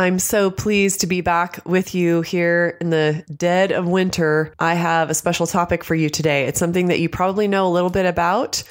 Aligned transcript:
I'm 0.00 0.18
so 0.18 0.50
pleased 0.50 1.00
to 1.00 1.06
be 1.06 1.20
back 1.20 1.60
with 1.66 1.94
you 1.94 2.22
here 2.22 2.78
in 2.80 2.88
the 2.88 3.22
dead 3.36 3.70
of 3.70 3.86
winter. 3.86 4.54
I 4.58 4.72
have 4.72 5.10
a 5.10 5.14
special 5.14 5.46
topic 5.46 5.84
for 5.84 5.94
you 5.94 6.08
today. 6.08 6.46
It's 6.46 6.58
something 6.58 6.86
that 6.86 7.00
you 7.00 7.10
probably 7.10 7.46
know 7.48 7.66
a 7.66 7.68
little 7.68 7.90
bit 7.90 8.06
about, 8.06 8.62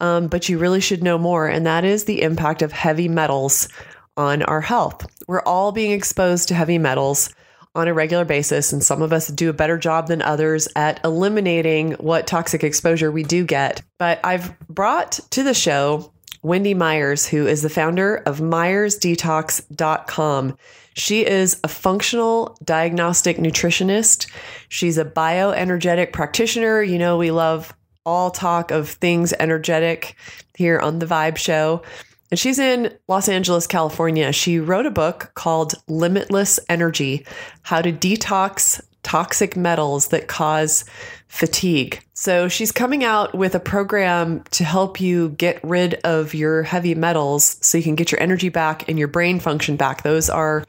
um, 0.00 0.28
but 0.28 0.48
you 0.48 0.56
really 0.56 0.80
should 0.80 1.02
know 1.02 1.18
more, 1.18 1.46
and 1.46 1.66
that 1.66 1.84
is 1.84 2.04
the 2.04 2.22
impact 2.22 2.62
of 2.62 2.72
heavy 2.72 3.08
metals 3.08 3.68
on 4.16 4.42
our 4.44 4.62
health. 4.62 5.06
We're 5.28 5.42
all 5.42 5.70
being 5.70 5.92
exposed 5.92 6.48
to 6.48 6.54
heavy 6.54 6.78
metals 6.78 7.28
on 7.74 7.86
a 7.86 7.92
regular 7.92 8.24
basis, 8.24 8.72
and 8.72 8.82
some 8.82 9.02
of 9.02 9.12
us 9.12 9.28
do 9.28 9.50
a 9.50 9.52
better 9.52 9.76
job 9.76 10.08
than 10.08 10.22
others 10.22 10.66
at 10.76 10.98
eliminating 11.04 11.92
what 11.92 12.26
toxic 12.26 12.64
exposure 12.64 13.12
we 13.12 13.22
do 13.22 13.44
get. 13.44 13.82
But 13.98 14.18
I've 14.24 14.58
brought 14.60 15.20
to 15.32 15.42
the 15.42 15.52
show 15.52 16.10
Wendy 16.42 16.74
Myers, 16.74 17.26
who 17.26 17.46
is 17.46 17.62
the 17.62 17.70
founder 17.70 18.16
of 18.16 18.40
MyersDetox.com. 18.40 20.56
She 20.94 21.26
is 21.26 21.60
a 21.62 21.68
functional 21.68 22.58
diagnostic 22.64 23.36
nutritionist. 23.36 24.30
She's 24.68 24.98
a 24.98 25.04
bioenergetic 25.04 26.12
practitioner. 26.12 26.82
You 26.82 26.98
know, 26.98 27.16
we 27.16 27.30
love 27.30 27.74
all 28.04 28.30
talk 28.30 28.70
of 28.70 28.88
things 28.88 29.32
energetic 29.38 30.16
here 30.56 30.78
on 30.78 30.98
the 30.98 31.06
Vibe 31.06 31.36
Show. 31.36 31.82
And 32.30 32.38
she's 32.38 32.58
in 32.58 32.96
Los 33.08 33.28
Angeles, 33.28 33.66
California. 33.66 34.32
She 34.32 34.58
wrote 34.58 34.86
a 34.86 34.90
book 34.90 35.32
called 35.34 35.74
Limitless 35.88 36.60
Energy 36.68 37.26
How 37.62 37.82
to 37.82 37.92
Detox 37.92 38.80
Toxic 39.02 39.56
Metals 39.56 40.08
That 40.08 40.28
Cause 40.28 40.84
Fatigue. 41.28 42.02
So 42.14 42.48
she's 42.48 42.72
coming 42.72 43.04
out 43.04 43.34
with 43.34 43.54
a 43.54 43.60
program 43.60 44.44
to 44.50 44.64
help 44.64 45.00
you 45.00 45.30
get 45.30 45.62
rid 45.62 45.94
of 46.04 46.34
your 46.34 46.62
heavy 46.62 46.94
metals 46.94 47.56
so 47.60 47.78
you 47.78 47.84
can 47.84 47.94
get 47.94 48.12
your 48.12 48.20
energy 48.20 48.48
back 48.48 48.88
and 48.88 48.98
your 48.98 49.08
brain 49.08 49.40
function 49.40 49.76
back. 49.76 50.02
Those 50.02 50.28
are 50.28 50.64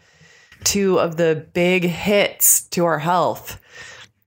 two 0.64 1.00
of 1.00 1.18
the 1.18 1.46
big 1.54 1.84
hits 1.84 2.62
to 2.70 2.86
our 2.86 3.00
health 3.00 3.60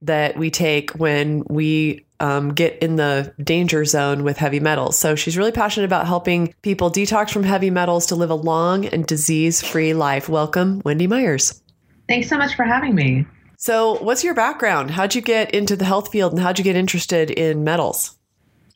that 0.01 0.37
we 0.37 0.51
take 0.51 0.91
when 0.91 1.43
we 1.49 2.05
um, 2.19 2.53
get 2.53 2.77
in 2.79 2.95
the 2.95 3.33
danger 3.43 3.85
zone 3.85 4.23
with 4.23 4.37
heavy 4.37 4.59
metals. 4.59 4.97
So 4.97 5.15
she's 5.15 5.37
really 5.37 5.51
passionate 5.51 5.85
about 5.85 6.07
helping 6.07 6.53
people 6.61 6.91
detox 6.91 7.31
from 7.31 7.43
heavy 7.43 7.69
metals 7.69 8.07
to 8.07 8.15
live 8.15 8.29
a 8.29 8.35
long 8.35 8.85
and 8.85 9.05
disease 9.05 9.61
free 9.61 9.93
life. 9.93 10.29
Welcome, 10.29 10.81
Wendy 10.85 11.07
Myers. 11.07 11.61
Thanks 12.07 12.29
so 12.29 12.37
much 12.37 12.55
for 12.55 12.63
having 12.63 12.95
me. 12.95 13.25
So, 13.65 13.97
what's 14.03 14.23
your 14.23 14.35
background? 14.35 14.91
How'd 14.91 15.15
you 15.15 15.21
get 15.21 15.55
into 15.55 15.75
the 15.75 15.85
health 15.85 16.11
field 16.11 16.33
and 16.33 16.39
how'd 16.39 16.59
you 16.59 16.63
get 16.63 16.75
interested 16.75 17.31
in 17.31 17.63
metals? 17.63 18.15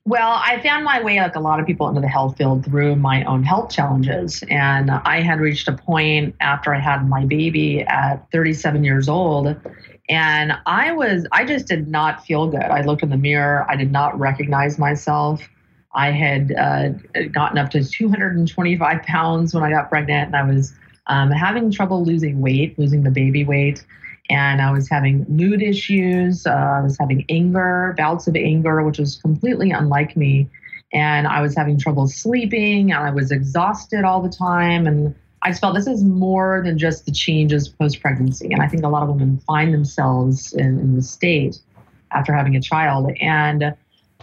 Well, 0.06 0.42
I 0.44 0.60
found 0.64 0.84
my 0.84 1.00
way, 1.04 1.20
like 1.20 1.36
a 1.36 1.40
lot 1.40 1.60
of 1.60 1.68
people, 1.68 1.88
into 1.88 2.02
the 2.02 2.08
health 2.08 2.38
field 2.38 2.66
through 2.66 2.96
my 2.96 3.24
own 3.26 3.44
health 3.44 3.70
challenges. 3.70 4.44
And 4.50 4.90
I 4.90 5.22
had 5.22 5.42
reached 5.42 5.68
a 5.68 5.74
point 5.74 6.36
after 6.42 6.74
I 6.74 6.80
had 6.80 7.08
my 7.08 7.24
baby 7.24 7.82
at 7.82 8.32
37 8.32 8.84
years 8.84 9.08
old. 9.08 9.56
And 10.10 10.54
I 10.66 10.92
was, 10.92 11.28
I 11.32 11.46
just 11.46 11.68
did 11.68 11.88
not 11.88 12.26
feel 12.26 12.48
good. 12.48 12.64
I 12.64 12.82
looked 12.82 13.04
in 13.04 13.12
the 13.12 13.18
mirror, 13.18 13.68
I 13.70 13.76
did 13.76 13.92
not 13.92 14.18
recognize 14.18 14.80
myself. 14.80 15.40
I 15.94 16.10
had 16.10 16.52
uh, 16.54 16.90
gotten 17.32 17.60
up 17.60 17.70
to 17.72 17.88
225 17.88 19.04
pounds 19.04 19.54
when 19.54 19.64
I 19.64 19.70
got 19.70 19.88
pregnant, 19.88 20.34
and 20.34 20.36
I 20.36 20.52
was 20.52 20.74
um, 21.06 21.30
having 21.30 21.70
trouble 21.70 22.04
losing 22.04 22.42
weight, 22.42 22.80
losing 22.80 23.04
the 23.04 23.12
baby 23.12 23.46
weight 23.46 23.86
and 24.30 24.62
I 24.62 24.72
was 24.72 24.88
having 24.88 25.26
mood 25.28 25.62
issues. 25.62 26.46
Uh, 26.46 26.52
I 26.52 26.82
was 26.82 26.98
having 27.00 27.26
anger, 27.30 27.96
bouts 27.98 28.28
of 28.28 28.36
anger, 28.36 28.84
which 28.84 29.00
was 29.00 29.18
completely 29.18 29.72
unlike 29.72 30.16
me. 30.16 30.48
And 30.94 31.28
I 31.28 31.42
was 31.42 31.56
having 31.56 31.78
trouble 31.78 32.08
sleeping, 32.08 32.92
and 32.92 33.04
I 33.04 33.12
was 33.12 33.32
exhausted 33.32 34.04
all 34.04 34.22
the 34.22 34.30
time. 34.30 34.88
And 34.88 35.16
I 35.42 35.50
just 35.50 35.62
felt 35.62 35.76
this 35.76 35.88
is 35.88 36.04
more 36.04 36.62
than 36.64 36.78
just 36.78 37.06
the 37.06 37.12
changes 37.12 37.68
post 37.70 38.02
pregnancy. 38.02 38.52
And 38.52 38.62
I 38.62 38.68
think 38.68 38.84
a 38.84 38.88
lot 38.88 39.04
of 39.04 39.10
women 39.10 39.40
find 39.48 39.74
themselves 39.74 40.54
in, 40.54 40.80
in 40.80 40.96
this 40.96 41.10
state 41.10 41.60
after 42.12 42.34
having 42.34 42.56
a 42.56 42.62
child. 42.62 43.12
And 43.22 43.76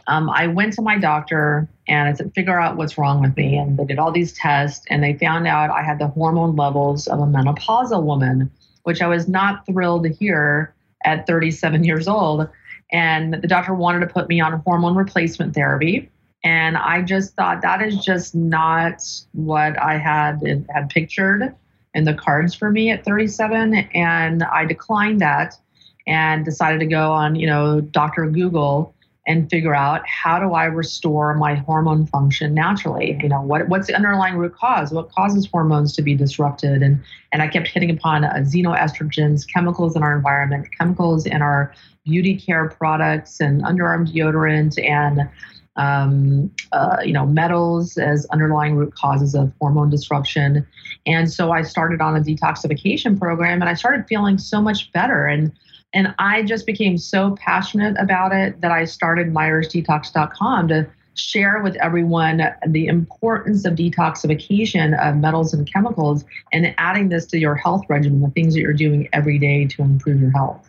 um, 0.08 0.30
I 0.30 0.46
went 0.46 0.72
to 0.74 0.82
my 0.82 0.98
doctor 0.98 1.68
and 1.88 2.08
I 2.08 2.12
said, 2.14 2.32
figure 2.34 2.60
out 2.60 2.76
what's 2.76 2.98
wrong 2.98 3.20
with 3.20 3.36
me. 3.36 3.56
And 3.56 3.78
they 3.78 3.84
did 3.84 3.98
all 3.98 4.12
these 4.12 4.32
tests, 4.32 4.84
and 4.88 5.02
they 5.02 5.14
found 5.14 5.46
out 5.46 5.70
I 5.70 5.82
had 5.82 5.98
the 5.98 6.08
hormone 6.08 6.56
levels 6.56 7.06
of 7.06 7.20
a 7.20 7.26
menopausal 7.26 8.02
woman 8.02 8.50
which 8.86 9.02
I 9.02 9.08
was 9.08 9.26
not 9.26 9.66
thrilled 9.66 10.04
to 10.04 10.10
hear 10.10 10.72
at 11.04 11.26
37 11.26 11.82
years 11.82 12.06
old. 12.06 12.48
And 12.92 13.34
the 13.34 13.48
doctor 13.48 13.74
wanted 13.74 13.98
to 14.00 14.06
put 14.06 14.28
me 14.28 14.40
on 14.40 14.60
hormone 14.60 14.94
replacement 14.94 15.54
therapy. 15.54 16.08
And 16.44 16.76
I 16.76 17.02
just 17.02 17.34
thought 17.34 17.62
that 17.62 17.82
is 17.82 17.96
just 18.04 18.36
not 18.36 19.02
what 19.32 19.76
I 19.82 19.98
had 19.98 20.66
had 20.70 20.88
pictured 20.88 21.52
in 21.94 22.04
the 22.04 22.14
cards 22.14 22.54
for 22.54 22.70
me 22.70 22.90
at 22.90 23.04
37. 23.04 23.74
And 23.74 24.44
I 24.44 24.64
declined 24.64 25.20
that 25.20 25.56
and 26.06 26.44
decided 26.44 26.78
to 26.78 26.86
go 26.86 27.10
on, 27.10 27.34
you 27.34 27.48
know, 27.48 27.80
Dr. 27.80 28.30
Google 28.30 28.94
and 29.26 29.50
figure 29.50 29.74
out 29.74 30.06
how 30.08 30.38
do 30.38 30.54
I 30.54 30.64
restore 30.64 31.34
my 31.34 31.54
hormone 31.54 32.06
function 32.06 32.54
naturally? 32.54 33.18
You 33.20 33.28
know, 33.28 33.42
what, 33.42 33.68
what's 33.68 33.88
the 33.88 33.94
underlying 33.94 34.36
root 34.36 34.54
cause? 34.54 34.92
What 34.92 35.10
causes 35.10 35.46
hormones 35.46 35.92
to 35.94 36.02
be 36.02 36.14
disrupted? 36.14 36.82
And, 36.82 37.02
and 37.32 37.42
I 37.42 37.48
kept 37.48 37.66
hitting 37.66 37.90
upon 37.90 38.24
uh, 38.24 38.34
xenoestrogens, 38.38 39.46
chemicals 39.52 39.96
in 39.96 40.02
our 40.02 40.14
environment, 40.14 40.68
chemicals 40.78 41.26
in 41.26 41.42
our 41.42 41.74
beauty 42.04 42.36
care 42.36 42.68
products 42.68 43.40
and 43.40 43.62
underarm 43.62 44.06
deodorant 44.06 44.82
and 44.82 45.28
um, 45.76 46.50
uh, 46.72 46.98
you 47.04 47.12
know, 47.12 47.26
metals 47.26 47.98
as 47.98 48.26
underlying 48.26 48.76
root 48.76 48.94
causes 48.94 49.34
of 49.34 49.52
hormone 49.60 49.90
disruption. 49.90 50.66
And 51.04 51.30
so 51.30 51.52
I 51.52 51.62
started 51.62 52.00
on 52.00 52.16
a 52.16 52.20
detoxification 52.20 53.18
program 53.18 53.60
and 53.60 53.68
I 53.68 53.74
started 53.74 54.06
feeling 54.08 54.38
so 54.38 54.62
much 54.62 54.90
better. 54.92 55.26
And 55.26 55.52
and 55.92 56.14
I 56.18 56.42
just 56.42 56.66
became 56.66 56.98
so 56.98 57.36
passionate 57.36 57.96
about 57.98 58.32
it 58.32 58.60
that 58.60 58.70
I 58.70 58.84
started 58.84 59.32
MyersDetox.com 59.32 60.68
to 60.68 60.86
share 61.14 61.62
with 61.62 61.76
everyone 61.76 62.42
the 62.66 62.86
importance 62.86 63.64
of 63.64 63.74
detoxification 63.74 64.98
of 65.02 65.16
metals 65.16 65.54
and 65.54 65.70
chemicals 65.72 66.24
and 66.52 66.74
adding 66.78 67.08
this 67.08 67.26
to 67.26 67.38
your 67.38 67.54
health 67.54 67.82
regimen, 67.88 68.20
the 68.20 68.30
things 68.30 68.54
that 68.54 68.60
you're 68.60 68.74
doing 68.74 69.08
every 69.12 69.38
day 69.38 69.66
to 69.66 69.82
improve 69.82 70.20
your 70.20 70.30
health. 70.30 70.68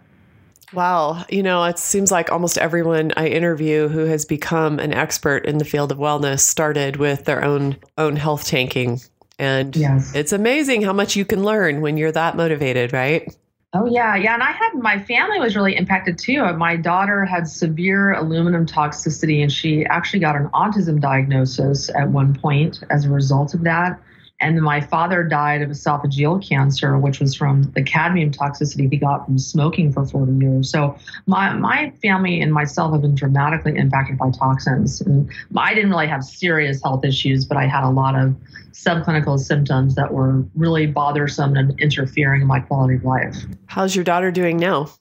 Wow. 0.73 1.23
You 1.29 1.44
know, 1.44 1.63
it 1.63 1.79
seems 1.79 2.11
like 2.11 2.31
almost 2.31 2.57
everyone 2.57 3.13
I 3.16 3.27
interview 3.27 3.88
who 3.88 4.06
has 4.06 4.25
become 4.25 4.79
an 4.79 4.94
expert 4.94 5.45
in 5.45 5.59
the 5.59 5.66
field 5.66 5.91
of 5.91 5.97
wellness 5.97 6.41
started 6.41 6.97
with 6.97 7.25
their 7.25 7.44
own 7.44 7.77
own 7.97 8.17
health 8.17 8.45
tanking. 8.45 9.00
And 9.39 9.75
yes. 9.75 10.13
it's 10.16 10.33
amazing 10.33 10.81
how 10.81 10.94
much 10.94 11.16
you 11.16 11.23
can 11.23 11.44
learn 11.44 11.81
when 11.81 11.95
you're 11.95 12.11
that 12.11 12.35
motivated, 12.35 12.91
right? 12.91 13.33
Oh 13.79 13.85
yeah, 13.85 14.15
yeah, 14.15 14.33
and 14.33 14.41
I 14.41 14.51
had 14.51 14.73
my 14.73 14.97
family 14.97 15.39
was 15.39 15.55
really 15.55 15.75
impacted 15.75 16.17
too. 16.17 16.41
Uh, 16.41 16.53
my 16.53 16.75
daughter 16.75 17.25
had 17.25 17.47
severe 17.47 18.13
aluminum 18.13 18.65
toxicity, 18.65 19.43
and 19.43 19.51
she 19.51 19.85
actually 19.85 20.19
got 20.19 20.35
an 20.35 20.47
autism 20.49 20.99
diagnosis 20.99 21.88
at 21.89 22.09
one 22.09 22.33
point 22.33 22.79
as 22.89 23.05
a 23.05 23.09
result 23.09 23.53
of 23.53 23.61
that. 23.65 23.99
And 24.40 24.62
my 24.62 24.81
father 24.81 25.24
died 25.24 25.64
of 25.64 25.70
esophageal 25.70 26.48
cancer, 26.48 26.98
which 26.98 27.20
was 27.20 27.34
from 27.36 27.64
the 27.74 27.81
cadmium 27.81 28.31
toxicity 28.31 28.90
he 28.92 28.98
got 28.98 29.25
from 29.25 29.40
smoking 29.40 29.92
for 29.92 30.06
40 30.06 30.34
years. 30.34 30.70
So 30.70 30.96
my, 31.25 31.54
my 31.54 31.92
family 32.04 32.39
and 32.42 32.54
myself 32.54 32.92
have 32.94 33.01
been 33.01 33.16
dramatically 33.16 33.75
impacted 33.75 34.18
by 34.18 34.30
toxins. 34.30 35.01
And 35.01 35.31
I 35.56 35.74
didn't 35.74 35.89
really 35.89 36.07
have 36.07 36.24
serious 36.24 36.81
health 36.84 37.04
issues, 37.04 37.45
but 37.45 37.57
I 37.57 37.66
had 37.66 37.84
a 37.84 37.89
lot 37.89 38.16
of 38.16 38.36
subclinical 38.74 39.39
symptoms 39.39 39.95
that 39.95 40.13
were 40.13 40.44
really 40.56 40.86
bothersome 40.86 41.56
and 41.56 41.80
interfering 41.80 42.42
in 42.42 42.48
my 42.48 42.60
quality 42.60 42.95
of 42.95 43.04
life. 43.04 43.36
How's 43.66 43.95
your 43.95 44.04
daughter 44.04 44.30
doing 44.30 44.57
now? 44.57 44.92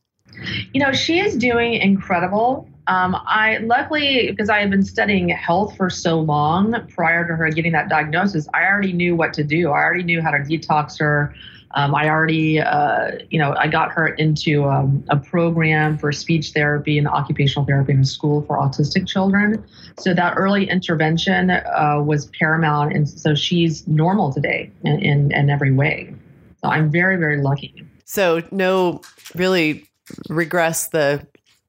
You 0.72 0.80
know, 0.80 0.92
she 0.92 1.20
is 1.20 1.36
doing 1.36 1.74
incredible. 1.74 2.68
Um, 2.88 3.16
I 3.26 3.58
luckily 3.58 4.30
because 4.30 4.48
I 4.48 4.60
had 4.60 4.70
been 4.70 4.84
studying 4.84 5.28
health 5.28 5.76
for 5.76 5.90
so 5.90 6.20
long 6.20 6.74
prior 6.88 7.26
to 7.26 7.34
her 7.34 7.50
getting 7.50 7.72
that 7.72 7.88
diagnosis, 7.88 8.48
I 8.54 8.64
already 8.64 8.92
knew 8.92 9.16
what 9.16 9.32
to 9.34 9.44
do. 9.44 9.70
I 9.70 9.82
already 9.82 10.04
knew 10.04 10.22
how 10.22 10.30
to 10.30 10.38
detox 10.38 10.98
her. 11.00 11.34
Um, 11.72 11.94
I 11.94 12.08
already, 12.08 12.60
uh, 12.60 13.18
you 13.28 13.38
know, 13.38 13.54
I 13.58 13.66
got 13.66 13.90
her 13.92 14.08
into 14.08 14.64
um, 14.64 15.04
a 15.08 15.16
program 15.16 15.98
for 15.98 16.10
speech 16.12 16.52
therapy 16.52 16.96
and 16.96 17.06
occupational 17.06 17.66
therapy 17.66 17.92
in 17.92 18.00
a 18.00 18.04
school 18.04 18.42
for 18.42 18.56
autistic 18.56 19.06
children. 19.06 19.62
So 19.98 20.14
that 20.14 20.34
early 20.36 20.70
intervention 20.70 21.50
uh, 21.50 22.02
was 22.04 22.26
paramount, 22.38 22.94
and 22.94 23.06
so 23.08 23.34
she's 23.34 23.86
normal 23.86 24.32
today 24.32 24.70
in, 24.84 25.00
in, 25.02 25.32
in 25.32 25.50
every 25.50 25.72
way. 25.72 26.14
So 26.62 26.70
I'm 26.70 26.90
very, 26.90 27.16
very 27.16 27.42
lucky. 27.42 27.84
So 28.04 28.42
no, 28.50 29.02
really 29.34 29.86
regress 30.30 30.88
the 30.88 31.26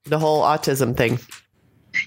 the 0.10 0.20
whole 0.20 0.42
autism 0.42 0.96
thing. 0.96 1.20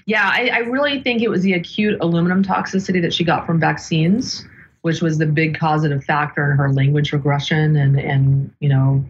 Yeah, 0.05 0.29
I, 0.31 0.49
I 0.53 0.57
really 0.59 1.01
think 1.01 1.21
it 1.21 1.29
was 1.29 1.43
the 1.43 1.53
acute 1.53 1.99
aluminum 2.01 2.43
toxicity 2.43 3.01
that 3.01 3.13
she 3.13 3.23
got 3.23 3.45
from 3.45 3.59
vaccines, 3.59 4.45
which 4.81 5.01
was 5.01 5.17
the 5.17 5.25
big 5.25 5.59
causative 5.59 6.03
factor 6.03 6.51
in 6.51 6.57
her 6.57 6.71
language 6.71 7.11
regression 7.11 7.75
and 7.75 7.99
and 7.99 8.53
you 8.59 8.69
know 8.69 9.03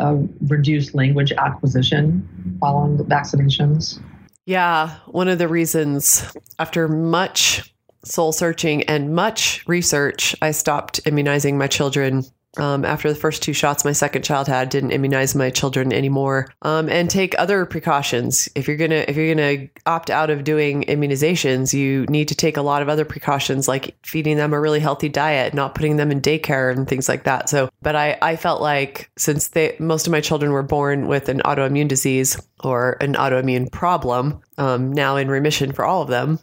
uh, 0.00 0.16
reduced 0.46 0.94
language 0.94 1.32
acquisition 1.32 2.56
following 2.60 2.96
the 2.96 3.04
vaccinations. 3.04 4.00
Yeah, 4.46 4.96
one 5.06 5.28
of 5.28 5.38
the 5.38 5.48
reasons 5.48 6.24
after 6.58 6.88
much 6.88 7.72
soul 8.04 8.32
searching 8.32 8.82
and 8.84 9.14
much 9.14 9.62
research, 9.68 10.34
I 10.42 10.50
stopped 10.50 11.00
immunizing 11.06 11.56
my 11.56 11.68
children 11.68 12.24
um, 12.58 12.84
after 12.84 13.08
the 13.08 13.18
first 13.18 13.42
two 13.42 13.52
shots 13.52 13.84
my 13.84 13.92
second 13.92 14.22
child 14.22 14.46
had 14.46 14.68
didn't 14.68 14.90
immunize 14.90 15.34
my 15.34 15.50
children 15.50 15.92
anymore. 15.92 16.52
Um, 16.62 16.88
and 16.88 17.08
take 17.08 17.38
other 17.38 17.64
precautions. 17.64 18.48
If 18.54 18.68
you're 18.68 18.76
gonna 18.76 19.04
if 19.08 19.16
you're 19.16 19.34
gonna 19.34 19.68
opt 19.86 20.10
out 20.10 20.30
of 20.30 20.44
doing 20.44 20.84
immunizations 20.84 21.72
you 21.72 22.04
need 22.06 22.28
to 22.28 22.34
take 22.34 22.56
a 22.56 22.62
lot 22.62 22.82
of 22.82 22.88
other 22.88 23.04
precautions 23.04 23.68
like 23.68 23.96
feeding 24.04 24.36
them 24.36 24.52
a 24.52 24.60
really 24.60 24.80
healthy 24.80 25.08
diet 25.08 25.54
not 25.54 25.74
putting 25.74 25.96
them 25.96 26.10
in 26.10 26.20
daycare 26.20 26.70
and 26.70 26.88
things 26.88 27.08
like 27.08 27.24
that. 27.24 27.48
So 27.48 27.70
but 27.80 27.96
i 27.96 28.18
i 28.22 28.36
felt 28.36 28.60
like 28.60 29.10
since 29.16 29.48
they 29.48 29.76
most 29.78 30.06
of 30.06 30.10
my 30.10 30.20
children 30.20 30.52
were 30.52 30.62
born 30.62 31.06
with 31.06 31.28
an 31.28 31.40
autoimmune 31.44 31.88
disease 31.88 32.40
or 32.62 32.96
an 33.00 33.14
autoimmune 33.14 33.70
problem 33.70 34.40
um, 34.58 34.92
now 34.92 35.16
in 35.16 35.28
remission 35.28 35.72
for 35.72 35.84
all 35.84 36.02
of 36.02 36.08
them 36.08 36.38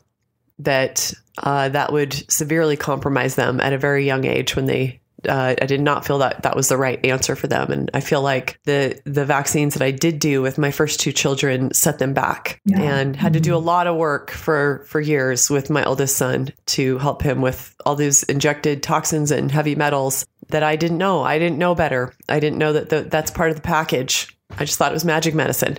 that 0.60 1.14
uh, 1.44 1.70
that 1.70 1.94
would 1.94 2.14
severely 2.30 2.76
compromise 2.76 3.36
them 3.36 3.62
at 3.62 3.74
a 3.74 3.78
very 3.78 4.06
young 4.06 4.26
age 4.26 4.56
when 4.56 4.66
they 4.66 5.00
uh, 5.28 5.56
I 5.62 5.66
did 5.66 5.82
not 5.82 6.06
feel 6.06 6.20
that 6.20 6.44
that 6.44 6.56
was 6.56 6.70
the 6.70 6.78
right 6.78 7.04
answer 7.06 7.36
for 7.36 7.48
them, 7.48 7.72
and 7.72 7.92
I 7.94 8.00
feel 8.00 8.22
like 8.22 8.60
the 8.64 9.00
the 9.06 9.26
vaccines 9.26 9.74
that 9.74 9.84
I 9.84 9.92
did 9.92 10.20
do 10.20 10.42
with 10.42 10.58
my 10.58 10.72
first 10.72 11.00
two 11.00 11.12
children 11.12 11.74
set 11.74 12.00
them 12.00 12.14
back, 12.14 12.62
yeah. 12.66 12.82
and 12.82 13.16
had 13.16 13.34
to 13.34 13.40
do 13.40 13.54
a 13.54 13.58
mm-hmm. 13.58 13.68
lot 13.68 13.88
of 13.88 13.98
work 13.98 14.32
for 14.32 14.86
for 14.88 15.02
years 15.02 15.50
with 15.50 15.70
my 15.70 15.84
oldest 15.84 16.16
son 16.16 16.54
to 16.68 16.98
help 17.00 17.22
him 17.22 17.42
with 17.42 17.76
all 17.86 17.96
these 17.96 18.24
injected 18.24 18.84
toxins 18.84 19.32
and 19.32 19.52
heavy 19.52 19.76
metals 19.76 20.26
that 20.50 20.64
I 20.64 20.76
didn't 20.76 20.98
know. 20.98 21.24
I 21.24 21.40
didn't 21.40 21.58
know 21.58 21.76
better. 21.76 22.14
I 22.28 22.40
didn't 22.40 22.58
know 22.58 22.74
that 22.74 22.90
the, 22.90 23.02
that's 23.02 23.32
part 23.32 23.50
of 23.50 23.56
the 23.56 23.62
package. 23.62 24.36
I 24.58 24.66
just 24.66 24.78
thought 24.78 24.92
it 24.92 24.96
was 24.96 25.06
magic 25.06 25.36
medicine. 25.36 25.78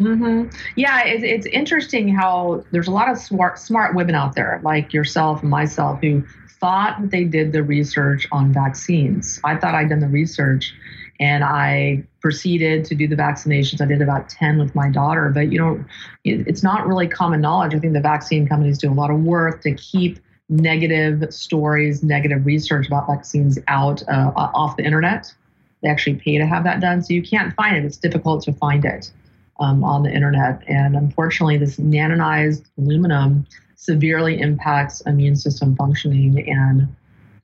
Mm-hmm. 0.00 0.54
Yeah, 0.76 1.04
it, 1.04 1.22
it's 1.22 1.46
interesting 1.46 2.08
how 2.08 2.64
there's 2.72 2.88
a 2.88 2.92
lot 2.92 3.10
of 3.10 3.18
smart 3.18 3.58
smart 3.58 3.94
women 3.94 4.14
out 4.14 4.34
there 4.34 4.60
like 4.64 4.92
yourself 4.92 5.42
and 5.42 5.50
myself 5.50 6.00
who 6.00 6.24
thought 6.62 7.02
that 7.02 7.10
they 7.10 7.24
did 7.24 7.52
the 7.52 7.62
research 7.62 8.26
on 8.30 8.52
vaccines. 8.52 9.40
I 9.42 9.56
thought 9.56 9.74
I'd 9.74 9.88
done 9.88 9.98
the 9.98 10.08
research 10.08 10.72
and 11.18 11.42
I 11.42 12.04
proceeded 12.20 12.84
to 12.86 12.94
do 12.94 13.08
the 13.08 13.16
vaccinations. 13.16 13.80
I 13.80 13.86
did 13.86 14.00
about 14.00 14.28
10 14.28 14.58
with 14.58 14.72
my 14.74 14.88
daughter, 14.88 15.28
but 15.34 15.52
you 15.52 15.58
know, 15.58 15.84
it's 16.24 16.62
not 16.62 16.86
really 16.86 17.08
common 17.08 17.40
knowledge. 17.40 17.74
I 17.74 17.80
think 17.80 17.94
the 17.94 18.00
vaccine 18.00 18.46
companies 18.46 18.78
do 18.78 18.90
a 18.90 18.94
lot 18.94 19.10
of 19.10 19.20
work 19.20 19.60
to 19.62 19.74
keep 19.74 20.20
negative 20.48 21.34
stories, 21.34 22.04
negative 22.04 22.46
research 22.46 22.86
about 22.86 23.08
vaccines 23.08 23.58
out 23.66 24.02
uh, 24.08 24.30
off 24.36 24.76
the 24.76 24.84
internet. 24.84 25.34
They 25.82 25.88
actually 25.88 26.14
pay 26.14 26.38
to 26.38 26.46
have 26.46 26.62
that 26.62 26.80
done, 26.80 27.02
so 27.02 27.12
you 27.12 27.22
can't 27.22 27.52
find 27.54 27.76
it. 27.76 27.84
It's 27.84 27.96
difficult 27.96 28.44
to 28.44 28.52
find 28.52 28.84
it 28.84 29.10
um, 29.58 29.82
on 29.82 30.04
the 30.04 30.12
internet. 30.12 30.62
And 30.68 30.94
unfortunately, 30.94 31.56
this 31.56 31.76
nanonized 31.78 32.64
aluminum 32.78 33.46
severely 33.82 34.38
impacts 34.38 35.00
immune 35.06 35.34
system 35.34 35.74
functioning 35.74 36.48
and 36.48 36.86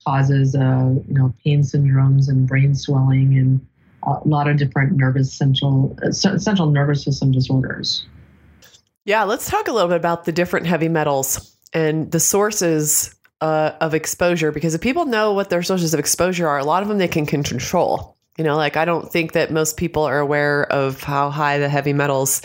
causes 0.06 0.55
uh, 0.55 0.94
you 1.08 1.14
know 1.14 1.35
pain 1.44 1.62
syndromes 1.62 2.29
and 2.29 2.46
brain 2.46 2.76
swelling 2.76 3.37
and 3.37 3.67
a 4.05 4.20
lot 4.25 4.49
of 4.49 4.56
different 4.56 4.93
nervous 4.93 5.32
central 5.32 5.99
uh, 6.05 6.12
central 6.12 6.70
nervous 6.70 7.02
system 7.02 7.32
disorders. 7.32 8.06
Yeah, 9.05 9.25
let's 9.25 9.50
talk 9.50 9.67
a 9.67 9.73
little 9.73 9.88
bit 9.88 9.96
about 9.96 10.26
the 10.26 10.32
different 10.32 10.67
heavy 10.67 10.88
metals 10.88 11.56
and 11.73 12.08
the 12.12 12.20
sources 12.20 13.17
uh, 13.40 13.73
of 13.81 13.93
exposure 13.93 14.52
because 14.52 14.75
if 14.75 14.81
people 14.81 15.06
know 15.06 15.32
what 15.32 15.50
their 15.50 15.64
sources 15.64 15.93
of 15.93 15.99
exposure 15.99 16.46
are, 16.46 16.58
a 16.58 16.64
lot 16.64 16.85
of 16.85 16.88
them 16.88 16.99
they 16.99 17.08
can 17.08 17.26
control. 17.26 18.17
You 18.37 18.44
know, 18.44 18.56
like 18.56 18.76
I 18.76 18.85
don't 18.85 19.11
think 19.11 19.32
that 19.32 19.50
most 19.50 19.76
people 19.76 20.05
are 20.05 20.20
aware 20.20 20.70
of 20.70 21.02
how 21.02 21.31
high 21.31 21.58
the 21.58 21.69
heavy 21.69 21.93
metals 21.93 22.43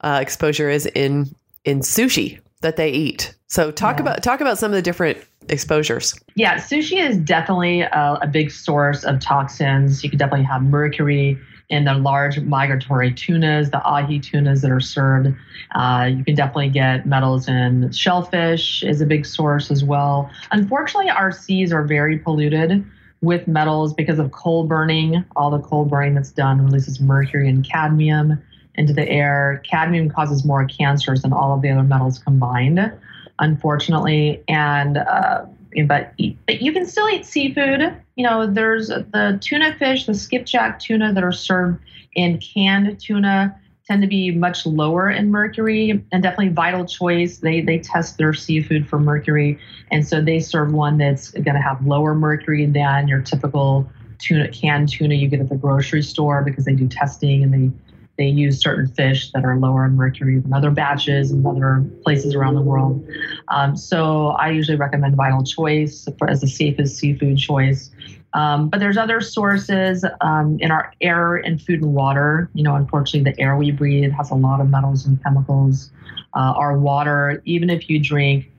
uh, 0.00 0.20
exposure 0.22 0.70
is 0.70 0.86
in 0.86 1.34
in 1.64 1.80
sushi 1.80 2.38
that 2.62 2.76
they 2.76 2.90
eat. 2.90 3.34
So 3.48 3.70
talk 3.70 3.96
yeah. 3.96 4.02
about 4.02 4.22
talk 4.22 4.40
about 4.40 4.58
some 4.58 4.70
of 4.70 4.76
the 4.76 4.82
different 4.82 5.18
exposures. 5.48 6.18
Yeah, 6.34 6.56
sushi 6.56 7.02
is 7.02 7.16
definitely 7.18 7.82
a, 7.82 8.18
a 8.22 8.26
big 8.26 8.50
source 8.50 9.04
of 9.04 9.20
toxins. 9.20 10.02
You 10.02 10.10
can 10.10 10.18
definitely 10.18 10.46
have 10.46 10.62
mercury 10.62 11.38
in 11.68 11.84
the 11.84 11.94
large 11.94 12.40
migratory 12.40 13.12
tunas, 13.12 13.70
the 13.70 13.82
ahi 13.82 14.20
tunas 14.20 14.62
that 14.62 14.70
are 14.70 14.80
served. 14.80 15.34
Uh, 15.74 16.08
you 16.16 16.24
can 16.24 16.34
definitely 16.34 16.68
get 16.68 17.06
metals 17.06 17.48
in 17.48 17.90
shellfish 17.92 18.82
is 18.84 19.00
a 19.00 19.06
big 19.06 19.26
source 19.26 19.70
as 19.70 19.82
well. 19.82 20.30
Unfortunately, 20.52 21.10
our 21.10 21.32
seas 21.32 21.72
are 21.72 21.84
very 21.84 22.18
polluted 22.18 22.84
with 23.20 23.48
metals 23.48 23.92
because 23.94 24.18
of 24.18 24.30
coal 24.30 24.64
burning. 24.64 25.24
All 25.34 25.50
the 25.50 25.58
coal 25.58 25.84
burning 25.84 26.14
that's 26.14 26.30
done 26.30 26.64
releases 26.64 27.00
mercury 27.00 27.48
and 27.48 27.64
cadmium 27.64 28.40
into 28.76 28.92
the 28.92 29.08
air. 29.08 29.62
Cadmium 29.68 30.10
causes 30.10 30.44
more 30.44 30.64
cancers 30.64 31.22
than 31.22 31.32
all 31.32 31.54
of 31.54 31.62
the 31.62 31.70
other 31.70 31.82
metals 31.82 32.18
combined, 32.18 32.92
unfortunately. 33.38 34.42
And 34.48 34.98
uh, 34.98 35.46
but, 35.86 36.12
but 36.46 36.62
you 36.62 36.72
can 36.72 36.86
still 36.86 37.08
eat 37.08 37.26
seafood. 37.26 37.94
You 38.16 38.24
know, 38.24 38.46
there's 38.46 38.88
the 38.88 39.38
tuna 39.40 39.74
fish, 39.74 40.06
the 40.06 40.14
skipjack 40.14 40.78
tuna 40.78 41.12
that 41.12 41.22
are 41.22 41.32
served 41.32 41.80
in 42.14 42.38
canned 42.38 42.98
tuna 42.98 43.58
tend 43.86 44.02
to 44.02 44.08
be 44.08 44.30
much 44.32 44.66
lower 44.66 45.10
in 45.10 45.30
mercury 45.30 45.90
and 46.10 46.22
definitely 46.22 46.48
vital 46.48 46.84
choice 46.84 47.38
they 47.38 47.60
they 47.60 47.78
test 47.78 48.18
their 48.18 48.34
seafood 48.34 48.88
for 48.88 48.98
mercury 48.98 49.58
and 49.92 50.06
so 50.06 50.20
they 50.20 50.40
serve 50.40 50.72
one 50.72 50.98
that's 50.98 51.30
going 51.30 51.54
to 51.54 51.60
have 51.60 51.86
lower 51.86 52.14
mercury 52.14 52.66
than 52.66 53.06
your 53.06 53.20
typical 53.20 53.88
tuna 54.18 54.48
canned 54.48 54.88
tuna 54.88 55.14
you 55.14 55.28
get 55.28 55.40
at 55.40 55.48
the 55.48 55.56
grocery 55.56 56.02
store 56.02 56.42
because 56.42 56.64
they 56.64 56.74
do 56.74 56.88
testing 56.88 57.44
and 57.44 57.54
they 57.54 57.85
they 58.18 58.26
use 58.26 58.60
certain 58.60 58.86
fish 58.86 59.30
that 59.32 59.44
are 59.44 59.56
lower 59.56 59.84
in 59.84 59.94
mercury 59.94 60.38
than 60.38 60.52
other 60.52 60.70
batches 60.70 61.30
and 61.30 61.46
other 61.46 61.84
places 62.02 62.34
around 62.34 62.54
the 62.54 62.62
world. 62.62 63.06
Um, 63.48 63.76
so 63.76 64.28
I 64.28 64.50
usually 64.50 64.76
recommend 64.76 65.16
Vital 65.16 65.44
Choice 65.44 66.08
as 66.26 66.40
the 66.40 66.48
safest 66.48 66.96
seafood 66.96 67.38
choice. 67.38 67.90
Um, 68.32 68.68
but 68.68 68.80
there's 68.80 68.98
other 68.98 69.20
sources 69.20 70.04
um, 70.20 70.58
in 70.60 70.70
our 70.70 70.92
air 71.00 71.36
and 71.36 71.60
food 71.60 71.82
and 71.82 71.94
water. 71.94 72.50
You 72.54 72.64
know, 72.64 72.74
unfortunately, 72.74 73.30
the 73.30 73.40
air 73.40 73.56
we 73.56 73.70
breathe 73.70 74.12
has 74.12 74.30
a 74.30 74.34
lot 74.34 74.60
of 74.60 74.68
metals 74.68 75.06
and 75.06 75.22
chemicals. 75.22 75.90
Uh, 76.34 76.52
our 76.56 76.78
water, 76.78 77.40
even 77.46 77.70
if 77.70 77.88
you 77.88 77.98
drink, 77.98 78.50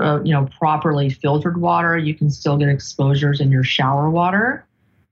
uh, 0.00 0.20
you 0.22 0.32
know, 0.32 0.48
properly 0.58 1.10
filtered 1.10 1.60
water, 1.60 1.98
you 1.98 2.14
can 2.14 2.30
still 2.30 2.56
get 2.56 2.68
exposures 2.68 3.40
in 3.40 3.50
your 3.50 3.64
shower 3.64 4.08
water. 4.08 4.64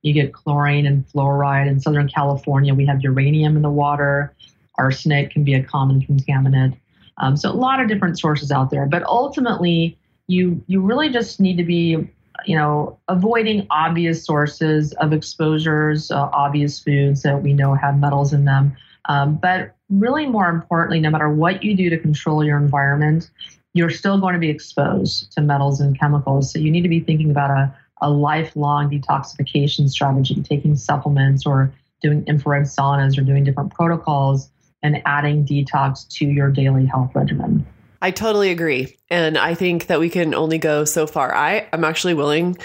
You 0.06 0.12
get 0.12 0.32
chlorine 0.32 0.86
and 0.86 1.04
fluoride. 1.08 1.66
In 1.66 1.80
Southern 1.80 2.08
California, 2.08 2.72
we 2.72 2.86
have 2.86 3.00
uranium 3.02 3.56
in 3.56 3.62
the 3.62 3.70
water. 3.70 4.32
Arsenic 4.78 5.32
can 5.32 5.42
be 5.42 5.54
a 5.54 5.64
common 5.64 6.00
contaminant. 6.00 6.76
Um, 7.18 7.36
so 7.36 7.50
a 7.50 7.52
lot 7.52 7.80
of 7.80 7.88
different 7.88 8.16
sources 8.16 8.52
out 8.52 8.70
there, 8.70 8.86
but 8.86 9.02
ultimately, 9.02 9.98
you 10.28 10.62
you 10.68 10.80
really 10.80 11.08
just 11.08 11.40
need 11.40 11.56
to 11.56 11.64
be, 11.64 12.08
you 12.44 12.56
know, 12.56 12.96
avoiding 13.08 13.66
obvious 13.70 14.24
sources 14.24 14.92
of 14.94 15.12
exposures, 15.12 16.12
uh, 16.12 16.28
obvious 16.32 16.78
foods 16.78 17.22
that 17.22 17.42
we 17.42 17.52
know 17.52 17.74
have 17.74 17.98
metals 17.98 18.32
in 18.32 18.44
them. 18.44 18.76
Um, 19.08 19.34
but 19.36 19.74
really, 19.90 20.26
more 20.26 20.48
importantly, 20.48 21.00
no 21.00 21.10
matter 21.10 21.28
what 21.28 21.64
you 21.64 21.74
do 21.74 21.90
to 21.90 21.98
control 21.98 22.44
your 22.44 22.58
environment, 22.58 23.28
you're 23.74 23.90
still 23.90 24.18
going 24.18 24.34
to 24.34 24.40
be 24.40 24.50
exposed 24.50 25.32
to 25.32 25.40
metals 25.40 25.80
and 25.80 25.98
chemicals. 25.98 26.52
So 26.52 26.60
you 26.60 26.70
need 26.70 26.82
to 26.82 26.88
be 26.88 27.00
thinking 27.00 27.32
about 27.32 27.50
a 27.50 27.74
a 28.00 28.10
lifelong 28.10 28.90
detoxification 28.90 29.88
strategy, 29.88 30.42
taking 30.42 30.76
supplements 30.76 31.46
or 31.46 31.72
doing 32.02 32.24
infrared 32.26 32.64
saunas 32.64 33.18
or 33.18 33.22
doing 33.22 33.44
different 33.44 33.72
protocols 33.72 34.50
and 34.82 35.00
adding 35.06 35.44
detox 35.44 36.06
to 36.08 36.26
your 36.26 36.50
daily 36.50 36.86
health 36.86 37.10
regimen. 37.14 37.66
I 38.02 38.10
totally 38.10 38.50
agree. 38.50 38.96
And 39.10 39.38
I 39.38 39.54
think 39.54 39.86
that 39.86 39.98
we 39.98 40.10
can 40.10 40.34
only 40.34 40.58
go 40.58 40.84
so 40.84 41.06
far. 41.06 41.34
I 41.34 41.66
I'm 41.72 41.84
actually 41.84 42.14
willing 42.14 42.56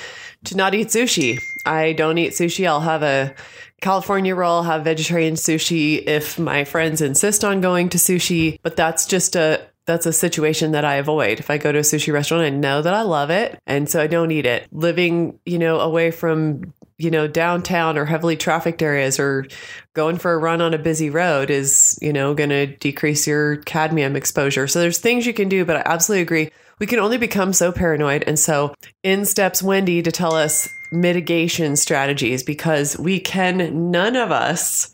to 0.46 0.58
not 0.58 0.76
eat 0.76 0.88
sushi. 0.88 1.40
I 1.66 1.94
don't 1.94 2.18
eat 2.18 2.34
sushi. 2.34 2.68
I'll 2.68 2.82
have 2.82 3.04
a 3.04 3.34
California 3.82 4.36
roll, 4.36 4.62
have 4.64 4.84
vegetarian 4.84 5.34
sushi 5.34 6.04
if 6.06 6.38
my 6.38 6.64
friends 6.64 7.02
insist 7.02 7.44
on 7.44 7.62
going 7.62 7.90
to 7.90 7.98
sushi, 7.98 8.60
but 8.62 8.76
that's 8.76 9.08
just 9.08 9.36
a 9.36 9.68
that's 9.86 10.06
a 10.06 10.14
situation 10.14 10.72
that 10.72 10.86
I 10.86 10.96
avoid. 10.96 11.40
If 11.40 11.50
I 11.50 11.58
go 11.58 11.72
to 11.72 11.80
a 11.80 11.82
sushi 11.82 12.14
restaurant, 12.14 12.44
I 12.44 12.50
know 12.50 12.82
that 12.82 12.94
I 12.94 13.02
love 13.02 13.30
it. 13.30 13.60
And 13.66 13.90
so 13.90 14.02
I 14.02 14.08
don't 14.08 14.32
eat 14.32 14.46
it. 14.46 14.68
Living, 14.72 15.40
you 15.46 15.58
know, 15.58 15.80
away 15.80 16.12
from, 16.12 16.74
you 16.98 17.10
know, 17.10 17.28
downtown 17.28 17.98
or 17.98 18.06
heavily 18.06 18.38
trafficked 18.38 18.82
areas 18.82 19.20
or 19.20 19.48
going 19.94 20.18
for 20.18 20.34
a 20.34 20.38
run 20.38 20.62
on 20.62 20.74
a 20.74 20.80
busy 20.80 21.10
road 21.10 21.50
is, 21.50 21.98
you 22.02 22.14
know, 22.14 22.34
going 22.34 22.52
to 22.52 22.68
decrease 22.68 23.26
your 23.26 23.58
cadmium 23.58 24.16
exposure. 24.16 24.68
So 24.68 24.80
there's 24.80 25.00
things 25.00 25.26
you 25.26 25.34
can 25.34 25.50
do, 25.50 25.66
but 25.66 25.78
I 25.78 25.84
absolutely 25.86 26.22
agree. 26.22 26.52
We 26.80 26.88
can 26.88 27.00
only 27.00 27.18
become 27.18 27.54
so 27.54 27.72
paranoid. 27.72 28.24
And 28.28 28.38
so 28.40 28.74
in 29.04 29.26
steps 29.26 29.64
Wendy 29.64 30.02
to 30.02 30.12
tell 30.12 30.36
us 30.36 30.70
mitigation 30.92 31.76
strategies 31.76 32.44
because 32.44 32.98
we 32.98 33.20
can, 33.20 33.92
none 33.92 34.16
of 34.16 34.32
us 34.32 34.92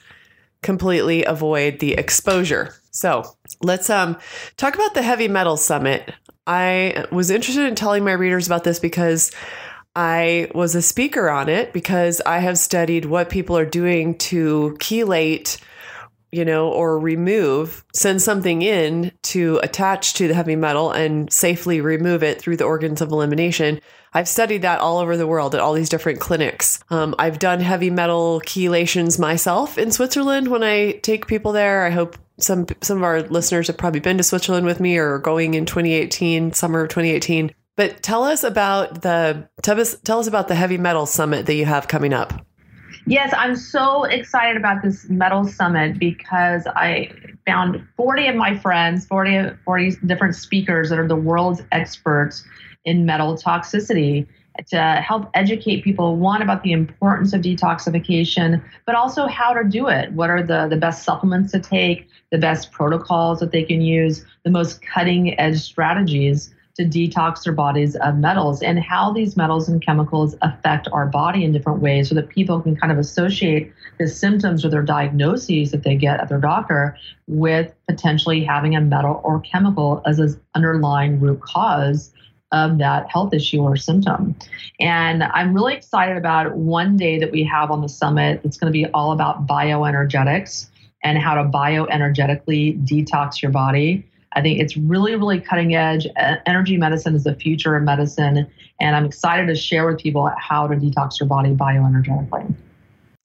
completely 0.61 1.23
avoid 1.23 1.79
the 1.79 1.93
exposure. 1.93 2.73
So 2.91 3.35
let's 3.61 3.89
um, 3.89 4.17
talk 4.57 4.75
about 4.75 4.93
the 4.93 5.01
Heavy 5.01 5.27
Metal 5.27 5.57
Summit. 5.57 6.13
I 6.45 7.05
was 7.11 7.29
interested 7.29 7.65
in 7.65 7.75
telling 7.75 8.03
my 8.03 8.13
readers 8.13 8.47
about 8.47 8.63
this 8.63 8.79
because 8.79 9.31
I 9.95 10.49
was 10.53 10.75
a 10.75 10.81
speaker 10.81 11.29
on 11.29 11.49
it 11.49 11.73
because 11.73 12.21
I 12.25 12.39
have 12.39 12.57
studied 12.57 13.05
what 13.05 13.29
people 13.29 13.57
are 13.57 13.65
doing 13.65 14.17
to 14.19 14.77
chelate 14.79 15.59
you 16.37 16.45
know, 16.45 16.69
or 16.69 16.99
remove, 16.99 17.83
send 17.93 18.21
something 18.21 18.61
in 18.61 19.11
to 19.23 19.59
attach 19.63 20.13
to 20.13 20.27
the 20.27 20.33
heavy 20.33 20.55
metal 20.55 20.91
and 20.91 21.31
safely 21.33 21.81
remove 21.81 22.23
it 22.23 22.39
through 22.39 22.57
the 22.57 22.63
organs 22.63 23.01
of 23.01 23.11
elimination. 23.11 23.81
I've 24.13 24.27
studied 24.27 24.61
that 24.61 24.79
all 24.79 24.99
over 24.99 25.17
the 25.17 25.27
world 25.27 25.53
at 25.53 25.61
all 25.61 25.73
these 25.73 25.89
different 25.89 26.19
clinics. 26.19 26.79
Um, 26.89 27.13
I've 27.19 27.39
done 27.39 27.59
heavy 27.59 27.89
metal 27.89 28.41
chelations 28.45 29.19
myself 29.19 29.77
in 29.77 29.91
Switzerland 29.91 30.47
when 30.47 30.63
I 30.63 30.93
take 31.03 31.27
people 31.27 31.51
there. 31.51 31.85
I 31.85 31.89
hope 31.89 32.17
some 32.39 32.67
some 32.81 32.97
of 32.97 33.03
our 33.03 33.23
listeners 33.23 33.67
have 33.67 33.77
probably 33.77 33.99
been 33.99 34.17
to 34.17 34.23
Switzerland 34.23 34.65
with 34.65 34.79
me 34.79 34.97
or 34.97 35.17
going 35.19 35.55
in 35.55 35.65
2018, 35.65 36.53
summer 36.53 36.83
of 36.83 36.89
2018. 36.89 37.51
But 37.75 38.01
tell 38.01 38.23
us 38.23 38.43
about 38.43 39.01
the 39.01 39.47
tell 39.61 39.79
us, 39.79 39.95
tell 40.03 40.19
us 40.19 40.27
about 40.27 40.47
the 40.47 40.55
heavy 40.55 40.77
metal 40.77 41.05
summit 41.05 41.45
that 41.45 41.53
you 41.53 41.65
have 41.65 41.87
coming 41.87 42.13
up. 42.13 42.46
Yes, 43.07 43.33
I'm 43.37 43.55
so 43.55 44.03
excited 44.03 44.57
about 44.57 44.81
this 44.83 45.09
metal 45.09 45.47
summit 45.47 45.97
because 45.97 46.67
I 46.67 47.09
found 47.45 47.87
40 47.95 48.27
of 48.27 48.35
my 48.35 48.57
friends, 48.57 49.05
40, 49.05 49.51
40 49.63 49.91
different 50.05 50.35
speakers 50.35 50.89
that 50.89 50.99
are 50.99 51.07
the 51.07 51.15
world's 51.15 51.61
experts 51.71 52.45
in 52.83 53.05
metal 53.05 53.37
toxicity 53.37 54.27
to 54.67 54.77
help 54.77 55.29
educate 55.35 55.85
people 55.85 56.17
one 56.17 56.41
about 56.41 56.63
the 56.63 56.73
importance 56.73 57.31
of 57.31 57.41
detoxification 57.41 58.61
but 58.85 58.95
also 58.95 59.25
how 59.25 59.53
to 59.53 59.63
do 59.63 59.87
it. 59.87 60.11
What 60.11 60.29
are 60.29 60.43
the, 60.43 60.67
the 60.67 60.75
best 60.75 61.03
supplements 61.03 61.53
to 61.53 61.61
take 61.61 62.09
the 62.33 62.37
best 62.37 62.73
protocols 62.73 63.39
that 63.39 63.53
they 63.53 63.63
can 63.63 63.79
use 63.79 64.25
the 64.43 64.49
most 64.49 64.81
cutting 64.81 65.39
edge 65.39 65.59
strategies 65.59 66.53
to 66.77 66.85
detox 66.85 67.43
their 67.43 67.53
bodies 67.53 67.95
of 67.97 68.17
metals 68.17 68.61
and 68.61 68.79
how 68.79 69.11
these 69.11 69.35
metals 69.35 69.67
and 69.67 69.83
chemicals 69.83 70.35
affect 70.43 70.87
our 70.91 71.07
body 71.07 71.43
in 71.43 71.51
different 71.51 71.81
ways 71.81 72.07
so 72.07 72.15
that 72.15 72.29
people 72.29 72.61
can 72.61 72.75
kind 72.75 72.91
of 72.91 72.99
associate 72.99 73.73
the 73.97 74.07
symptoms 74.07 74.63
or 74.63 74.69
their 74.69 74.83
diagnoses 74.83 75.71
that 75.71 75.83
they 75.83 75.95
get 75.95 76.19
at 76.19 76.29
their 76.29 76.39
doctor 76.39 76.95
with 77.25 77.73
potentially 77.87 78.43
having 78.43 78.75
a 78.75 78.81
metal 78.81 79.21
or 79.23 79.39
chemical 79.41 80.03
as 80.05 80.19
an 80.19 80.39
underlying 80.53 81.19
root 81.19 81.41
cause 81.41 82.13
of 82.51 82.77
that 82.77 83.09
health 83.09 83.33
issue 83.33 83.61
or 83.61 83.75
symptom. 83.75 84.35
And 84.79 85.23
I'm 85.23 85.53
really 85.53 85.73
excited 85.73 86.15
about 86.15 86.55
one 86.55 86.95
day 86.95 87.17
that 87.19 87.31
we 87.31 87.43
have 87.43 87.71
on 87.71 87.81
the 87.81 87.89
summit 87.89 88.39
It's 88.43 88.55
going 88.55 88.71
to 88.71 88.77
be 88.77 88.85
all 88.93 89.11
about 89.11 89.47
bioenergetics 89.47 90.69
and 91.03 91.17
how 91.17 91.35
to 91.35 91.43
bioenergetically 91.43 92.87
detox 92.87 93.41
your 93.41 93.51
body. 93.51 94.05
I 94.33 94.41
think 94.41 94.59
it's 94.59 94.77
really, 94.77 95.15
really 95.15 95.39
cutting 95.39 95.75
edge. 95.75 96.07
Energy 96.45 96.77
medicine 96.77 97.15
is 97.15 97.23
the 97.23 97.35
future 97.35 97.75
of 97.75 97.83
medicine. 97.83 98.47
And 98.79 98.95
I'm 98.95 99.05
excited 99.05 99.47
to 99.47 99.55
share 99.55 99.87
with 99.87 99.99
people 99.99 100.31
how 100.37 100.67
to 100.67 100.75
detox 100.75 101.19
your 101.19 101.27
body 101.27 101.55
bioenergetically. 101.55 102.53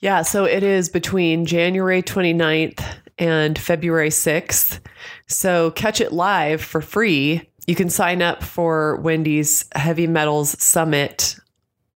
Yeah, 0.01 0.23
so 0.23 0.45
it 0.45 0.63
is 0.63 0.89
between 0.89 1.47
January 1.47 2.03
29th 2.03 2.83
and 3.19 3.59
February 3.59 4.09
6th. 4.09 4.81
So 5.29 5.71
catch 5.73 6.01
it 6.01 6.13
live 6.13 6.61
for 6.63 6.81
free. 6.81 7.49
You 7.67 7.75
can 7.77 7.89
sign 7.91 8.23
up 8.23 8.43
for 8.43 8.97
Wendy's 8.97 9.65
Heavy 9.75 10.09
Metals 10.09 10.61
Summit 10.61 11.37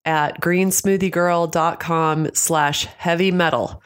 at 0.05 0.41
greensmoothiegirl.com 0.41 2.29
slash 2.35 2.85
heavy 2.85 3.33
metal. 3.33 3.83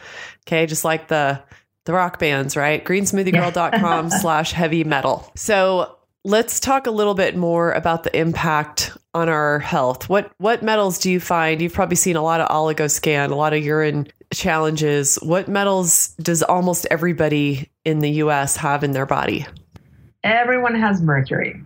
Okay, 0.47 0.67
just 0.67 0.85
like 0.85 1.09
the 1.09 1.43
the 1.87 1.93
rock 1.93 2.19
bands, 2.19 2.57
right? 2.57 2.85
Greensmoothiegirl.com 2.85 4.11
slash 4.21 4.53
heavy 4.53 4.85
metal. 4.85 5.31
So 5.37 5.97
let's 6.25 6.61
talk 6.61 6.87
a 6.87 6.91
little 6.91 7.15
bit 7.15 7.37
more 7.37 7.73
about 7.73 8.05
the 8.05 8.17
impact 8.17 8.97
on 9.15 9.29
our 9.29 9.59
health. 9.59 10.09
What 10.09 10.31
what 10.39 10.63
metals 10.63 10.99
do 10.99 11.11
you 11.11 11.21
find? 11.21 11.61
You've 11.61 11.73
probably 11.73 11.97
seen 11.97 12.17
a 12.17 12.23
lot 12.23 12.41
of 12.41 12.49
oligoscan, 12.49 13.31
a 13.31 13.35
lot 13.35 13.53
of 13.53 13.65
urine 13.65 14.07
challenges. 14.33 15.17
What 15.17 15.49
metals 15.49 16.15
does 16.21 16.43
almost 16.43 16.87
everybody 16.91 17.71
in 17.85 18.01
the 18.01 18.11
US 18.23 18.57
have 18.57 18.85
in 18.85 18.93
their 18.93 19.07
body? 19.07 19.47
Everyone 20.23 20.75
has 20.75 21.01
mercury. 21.01 21.61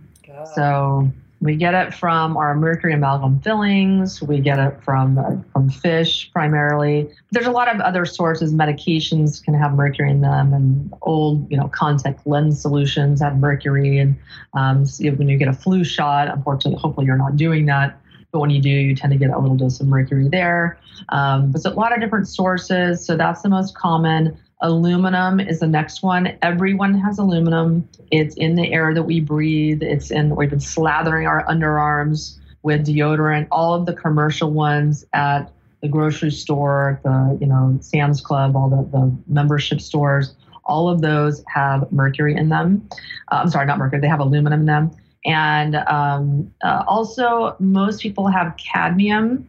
So 0.55 1.11
we 1.45 1.57
get 1.57 1.75
it 1.75 1.93
from 1.93 2.39
our 2.39 2.57
mercury 2.57 2.95
amalgam 2.95 3.39
fillings. 3.41 4.23
We 4.23 4.41
get 4.41 4.59
it 4.59 4.83
from 4.83 5.19
uh, 5.19 5.37
from 5.53 5.69
fish 5.69 6.33
primarily. 6.33 7.11
There's 7.33 7.47
a 7.47 7.51
lot 7.51 7.69
of 7.73 7.83
other 7.83 8.07
sources. 8.07 8.55
Medications 8.55 9.45
can 9.45 9.53
have 9.53 9.75
mercury 9.75 10.11
in 10.11 10.23
them, 10.23 10.55
and 10.55 10.91
old 11.03 11.49
you 11.51 11.59
know 11.59 11.69
contact 11.69 12.27
lens 12.27 12.63
solutions 12.63 13.21
have 13.21 13.37
mercury. 13.37 13.99
And 13.99 14.17
um, 14.55 14.87
so 14.87 15.07
when 15.11 15.29
you 15.29 15.37
get 15.37 15.49
a 15.49 15.53
flu 15.53 15.85
shot, 15.85 16.29
unfortunately, 16.29 16.81
hopefully 16.81 17.05
you're 17.05 17.19
not 17.19 17.37
doing 17.37 17.67
that. 17.67 18.01
But 18.33 18.41
when 18.41 18.49
you 18.49 18.63
do, 18.63 18.71
you 18.71 18.97
tend 18.97 19.13
to 19.13 19.19
get 19.19 19.29
a 19.29 19.39
little 19.39 19.57
dose 19.57 19.81
of 19.81 19.87
mercury 19.87 20.29
there. 20.31 20.79
Um, 21.11 21.53
but 21.53 21.59
it's 21.59 21.67
a 21.67 21.71
lot 21.71 21.93
of 21.93 22.01
different 22.01 22.27
sources. 22.27 23.05
So 23.05 23.19
that's 23.19 23.43
the 23.43 23.51
most 23.51 23.77
common. 23.77 24.37
Aluminum 24.61 25.41
is 25.41 25.61
the 25.61 25.67
next 25.67 26.03
one. 26.03 26.39
Everyone 26.43 26.95
has 26.95 27.19
aluminum. 27.19 27.89
It's 28.11 28.35
in 28.37 28.55
the 28.55 28.73
air 28.73 28.95
that 28.95 29.03
we 29.03 29.21
breathe. 29.21 29.83
It's 29.83 30.11
in, 30.11 30.35
we've 30.37 30.51
been 30.51 30.59
slathering 30.59 31.29
our 31.29 31.45
underarms 31.47 32.39
with 32.63 32.87
deodorant. 32.87 33.49
All 33.51 33.75
of 33.75 33.87
the 33.87 33.93
commercial 33.93 34.51
ones 34.51 35.05
at 35.13 35.51
the 35.83 35.89
grocery 35.89 36.31
store, 36.31 37.01
the, 37.05 37.37
you 37.41 37.47
know, 37.47 37.77
Sam's 37.81 38.21
Club, 38.21 38.57
all 38.57 38.71
the, 38.71 38.89
the 38.97 39.15
membership 39.27 39.81
stores, 39.81 40.35
all 40.65 40.89
of 40.89 41.03
those 41.03 41.45
have 41.53 41.91
mercury 41.93 42.35
in 42.35 42.49
them. 42.49 42.89
Uh, 43.31 43.41
I'm 43.43 43.51
sorry, 43.51 43.67
not 43.67 43.77
mercury, 43.77 44.01
they 44.01 44.09
have 44.09 44.21
aluminum 44.21 44.61
in 44.61 44.67
them. 44.67 44.91
And 45.27 45.77
um, 45.77 46.53
uh, 46.63 46.85
also, 46.87 47.57
most 47.59 48.01
people 48.01 48.29
have 48.29 48.57
cadmium 48.57 49.49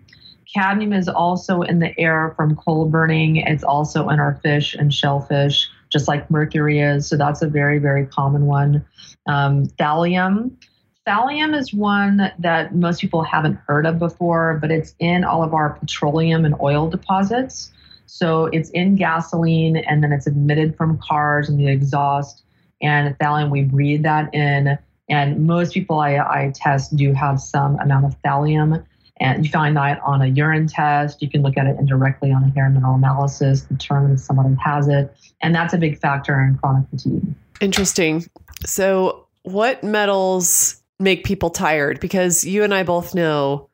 Cadmium 0.53 0.93
is 0.93 1.07
also 1.07 1.61
in 1.61 1.79
the 1.79 1.97
air 1.99 2.33
from 2.35 2.55
coal 2.55 2.85
burning. 2.85 3.37
It's 3.37 3.63
also 3.63 4.09
in 4.09 4.19
our 4.19 4.35
fish 4.43 4.73
and 4.73 4.93
shellfish, 4.93 5.69
just 5.91 6.07
like 6.07 6.29
mercury 6.29 6.79
is. 6.79 7.07
So 7.07 7.17
that's 7.17 7.41
a 7.41 7.47
very, 7.47 7.79
very 7.79 8.05
common 8.05 8.45
one. 8.45 8.85
Um, 9.27 9.65
thallium. 9.79 10.51
Thallium 11.07 11.55
is 11.55 11.73
one 11.73 12.31
that 12.39 12.75
most 12.75 12.99
people 12.99 13.21
haven't 13.21 13.59
heard 13.67 13.85
of 13.85 13.99
before, 13.99 14.57
but 14.59 14.71
it's 14.71 14.95
in 14.99 15.23
all 15.23 15.43
of 15.43 15.53
our 15.53 15.73
petroleum 15.73 16.45
and 16.45 16.55
oil 16.61 16.89
deposits. 16.89 17.71
So 18.07 18.45
it's 18.45 18.69
in 18.71 18.95
gasoline 18.95 19.77
and 19.77 20.03
then 20.03 20.11
it's 20.11 20.27
emitted 20.27 20.75
from 20.75 20.97
cars 20.99 21.49
and 21.49 21.59
the 21.59 21.67
exhaust. 21.67 22.43
And 22.81 23.17
thallium, 23.19 23.51
we 23.51 23.63
breathe 23.63 24.03
that 24.03 24.33
in. 24.33 24.77
And 25.09 25.45
most 25.45 25.73
people 25.73 25.99
I, 25.99 26.17
I 26.17 26.51
test 26.55 26.95
do 26.95 27.13
have 27.13 27.39
some 27.39 27.79
amount 27.79 28.05
of 28.05 28.21
thallium. 28.23 28.83
And 29.19 29.45
you 29.45 29.51
find 29.51 29.77
that 29.77 30.01
on 30.01 30.21
a 30.21 30.27
urine 30.27 30.67
test. 30.67 31.21
You 31.21 31.29
can 31.29 31.41
look 31.41 31.57
at 31.57 31.67
it 31.67 31.77
indirectly 31.79 32.31
on 32.31 32.43
a 32.43 32.49
hair 32.49 32.69
mineral 32.69 32.95
analysis, 32.95 33.61
determine 33.61 34.13
if 34.13 34.19
someone 34.19 34.55
has 34.57 34.87
it. 34.87 35.15
And 35.41 35.55
that's 35.55 35.73
a 35.73 35.77
big 35.77 35.99
factor 35.99 36.39
in 36.41 36.57
chronic 36.57 36.89
fatigue. 36.89 37.23
Interesting. 37.61 38.25
So, 38.65 39.27
what 39.43 39.83
metals 39.83 40.81
make 40.99 41.23
people 41.23 41.49
tired? 41.49 41.99
Because 41.99 42.43
you 42.43 42.63
and 42.63 42.73
I 42.73 42.83
both 42.83 43.15
know 43.15 43.69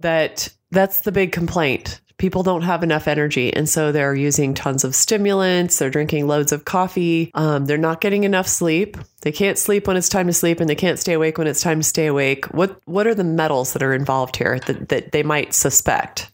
that 0.00 0.48
that's 0.70 1.00
the 1.00 1.12
big 1.12 1.32
complaint 1.32 2.00
people 2.18 2.42
don't 2.42 2.62
have 2.62 2.82
enough 2.82 3.08
energy. 3.08 3.52
And 3.52 3.68
so 3.68 3.92
they're 3.92 4.14
using 4.14 4.54
tons 4.54 4.84
of 4.84 4.94
stimulants, 4.94 5.78
they're 5.78 5.90
drinking 5.90 6.26
loads 6.26 6.52
of 6.52 6.64
coffee, 6.64 7.30
um, 7.34 7.66
they're 7.66 7.78
not 7.78 8.00
getting 8.00 8.24
enough 8.24 8.48
sleep. 8.48 8.96
They 9.22 9.32
can't 9.32 9.58
sleep 9.58 9.86
when 9.86 9.96
it's 9.96 10.08
time 10.08 10.26
to 10.26 10.32
sleep 10.32 10.60
and 10.60 10.68
they 10.70 10.74
can't 10.74 10.98
stay 10.98 11.12
awake 11.12 11.38
when 11.38 11.46
it's 11.46 11.60
time 11.60 11.80
to 11.80 11.86
stay 11.86 12.06
awake. 12.06 12.46
What 12.46 12.80
what 12.86 13.06
are 13.06 13.14
the 13.14 13.24
metals 13.24 13.72
that 13.72 13.82
are 13.82 13.92
involved 13.94 14.36
here 14.36 14.58
that, 14.60 14.88
that 14.88 15.12
they 15.12 15.22
might 15.22 15.52
suspect? 15.52 16.30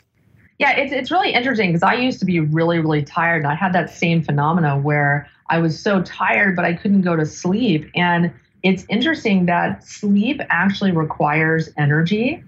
Yeah, 0.58 0.76
it's, 0.76 0.92
it's 0.92 1.10
really 1.10 1.32
interesting 1.32 1.70
because 1.70 1.82
I 1.82 1.94
used 1.94 2.20
to 2.20 2.24
be 2.24 2.38
really, 2.38 2.78
really 2.78 3.02
tired. 3.02 3.42
And 3.42 3.48
I 3.48 3.54
had 3.54 3.72
that 3.72 3.90
same 3.90 4.22
phenomena 4.22 4.78
where 4.78 5.28
I 5.48 5.58
was 5.58 5.76
so 5.76 6.02
tired, 6.02 6.54
but 6.54 6.64
I 6.64 6.74
couldn't 6.74 7.02
go 7.02 7.16
to 7.16 7.26
sleep. 7.26 7.90
And 7.96 8.32
it's 8.62 8.84
interesting 8.88 9.46
that 9.46 9.84
sleep 9.84 10.40
actually 10.50 10.92
requires 10.92 11.70
energy 11.76 12.44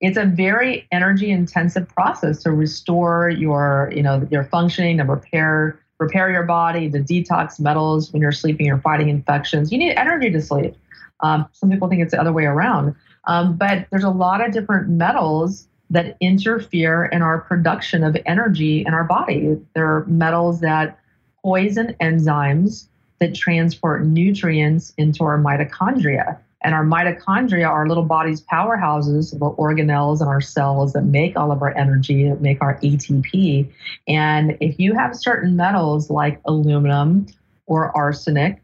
it's 0.00 0.16
a 0.16 0.24
very 0.24 0.86
energy 0.90 1.30
intensive 1.30 1.88
process 1.88 2.42
to 2.42 2.50
restore 2.50 3.28
your 3.28 3.92
you 3.94 4.02
know 4.02 4.26
your 4.30 4.44
functioning 4.44 4.98
to 4.98 5.04
repair 5.04 5.78
repair 5.98 6.30
your 6.30 6.44
body 6.44 6.90
to 6.90 6.98
detox 6.98 7.60
metals 7.60 8.12
when 8.12 8.22
you're 8.22 8.32
sleeping 8.32 8.66
you're 8.66 8.80
fighting 8.80 9.08
infections. 9.08 9.70
You 9.70 9.78
need 9.78 9.92
energy 9.92 10.30
to 10.30 10.40
sleep. 10.40 10.74
Um, 11.20 11.46
some 11.52 11.70
people 11.70 11.88
think 11.88 12.02
it's 12.02 12.12
the 12.12 12.20
other 12.20 12.32
way 12.32 12.44
around. 12.44 12.94
Um, 13.26 13.56
but 13.56 13.86
there's 13.90 14.04
a 14.04 14.10
lot 14.10 14.44
of 14.44 14.52
different 14.52 14.88
metals 14.88 15.68
that 15.90 16.16
interfere 16.20 17.04
in 17.06 17.20
our 17.20 17.40
production 17.40 18.02
of 18.02 18.16
energy 18.24 18.84
in 18.86 18.94
our 18.94 19.04
body. 19.04 19.58
There 19.74 19.86
are 19.86 20.06
metals 20.06 20.60
that 20.60 20.98
poison 21.42 21.94
enzymes 22.00 22.86
that 23.18 23.34
transport 23.34 24.06
nutrients 24.06 24.94
into 24.96 25.24
our 25.24 25.38
mitochondria 25.38 26.38
And 26.62 26.74
our 26.74 26.84
mitochondria 26.84 27.66
are 27.66 27.88
little 27.88 28.02
body's 28.02 28.42
powerhouses, 28.42 29.30
the 29.30 29.38
organelles 29.38 30.20
in 30.20 30.28
our 30.28 30.42
cells 30.42 30.92
that 30.92 31.02
make 31.02 31.36
all 31.36 31.52
of 31.52 31.62
our 31.62 31.76
energy, 31.76 32.28
that 32.28 32.42
make 32.42 32.60
our 32.60 32.78
ATP. 32.80 33.70
And 34.06 34.58
if 34.60 34.78
you 34.78 34.94
have 34.94 35.16
certain 35.16 35.56
metals 35.56 36.10
like 36.10 36.40
aluminum 36.44 37.26
or 37.66 37.96
arsenic 37.96 38.62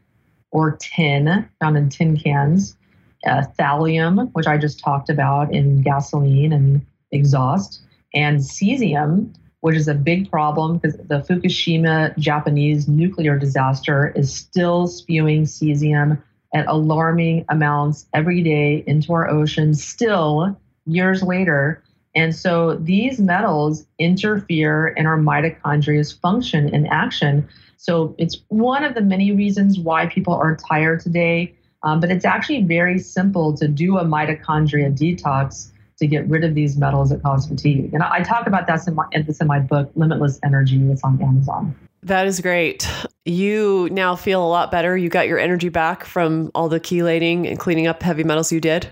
or 0.51 0.77
tin, 0.77 1.49
found 1.59 1.77
in 1.77 1.89
tin 1.89 2.17
cans, 2.17 2.77
uh, 3.25 3.43
thallium, 3.59 4.29
which 4.33 4.45
I 4.45 4.57
just 4.57 4.79
talked 4.79 5.09
about 5.09 5.51
in 5.53 5.81
gasoline 5.81 6.53
and 6.53 6.85
exhaust, 7.11 7.81
and 8.13 8.39
cesium, 8.39 9.33
which 9.61 9.75
is 9.75 9.87
a 9.87 9.95
big 9.95 10.29
problem 10.29 10.77
because 10.77 10.97
the 10.97 11.19
Fukushima 11.27 12.15
Japanese 12.17 12.87
nuclear 12.87 13.39
disaster 13.39 14.13
is 14.15 14.33
still 14.33 14.87
spewing 14.87 15.43
cesium 15.43 16.21
at 16.53 16.65
alarming 16.67 17.45
amounts 17.49 18.07
every 18.13 18.41
day 18.41 18.83
into 18.87 19.13
our 19.13 19.29
oceans, 19.29 19.83
still 19.83 20.57
years 20.85 21.21
later. 21.21 21.83
And 22.15 22.35
so 22.35 22.75
these 22.75 23.19
metals 23.19 23.85
interfere 23.99 24.87
in 24.87 25.05
our 25.05 25.17
mitochondria's 25.17 26.11
function 26.11 26.73
and 26.73 26.87
action. 26.87 27.47
So 27.77 28.15
it's 28.17 28.37
one 28.47 28.83
of 28.83 28.95
the 28.95 29.01
many 29.01 29.31
reasons 29.31 29.77
why 29.77 30.07
people 30.07 30.33
are 30.33 30.55
tired 30.55 31.01
today. 31.01 31.53
Um, 31.83 31.99
but 31.99 32.09
it's 32.09 32.25
actually 32.25 32.63
very 32.63 32.97
simple 32.97 33.55
to 33.57 33.67
do 33.67 33.97
a 33.97 34.03
mitochondria 34.03 34.91
detox 34.97 35.71
to 35.99 36.07
get 36.07 36.27
rid 36.27 36.43
of 36.43 36.55
these 36.55 36.77
metals 36.77 37.09
that 37.09 37.21
cause 37.21 37.47
fatigue. 37.47 37.93
And 37.93 38.03
I, 38.03 38.21
talk 38.21 38.47
about 38.47 38.67
this 38.67 38.87
in 38.87 38.95
my 38.95 39.05
this 39.25 39.41
in 39.41 39.47
my 39.47 39.59
book, 39.59 39.91
Limitless 39.95 40.39
Energy. 40.43 40.79
It's 40.91 41.03
on 41.03 41.21
Amazon. 41.21 41.75
That 42.07 42.25
is 42.25 42.39
great. 42.39 42.89
You 43.25 43.89
now 43.91 44.15
feel 44.15 44.41
a 44.41 44.47
lot 44.47 44.71
better. 44.71 44.95
You 44.95 45.09
got 45.09 45.27
your 45.27 45.37
energy 45.37 45.67
back 45.67 46.05
from 46.05 46.51
all 46.55 46.69
the 46.69 46.79
chelating 46.79 47.45
and 47.45 47.59
cleaning 47.59 47.85
up 47.85 48.01
heavy 48.01 48.23
metals 48.23 48.49
you 48.49 48.61
did. 48.61 48.89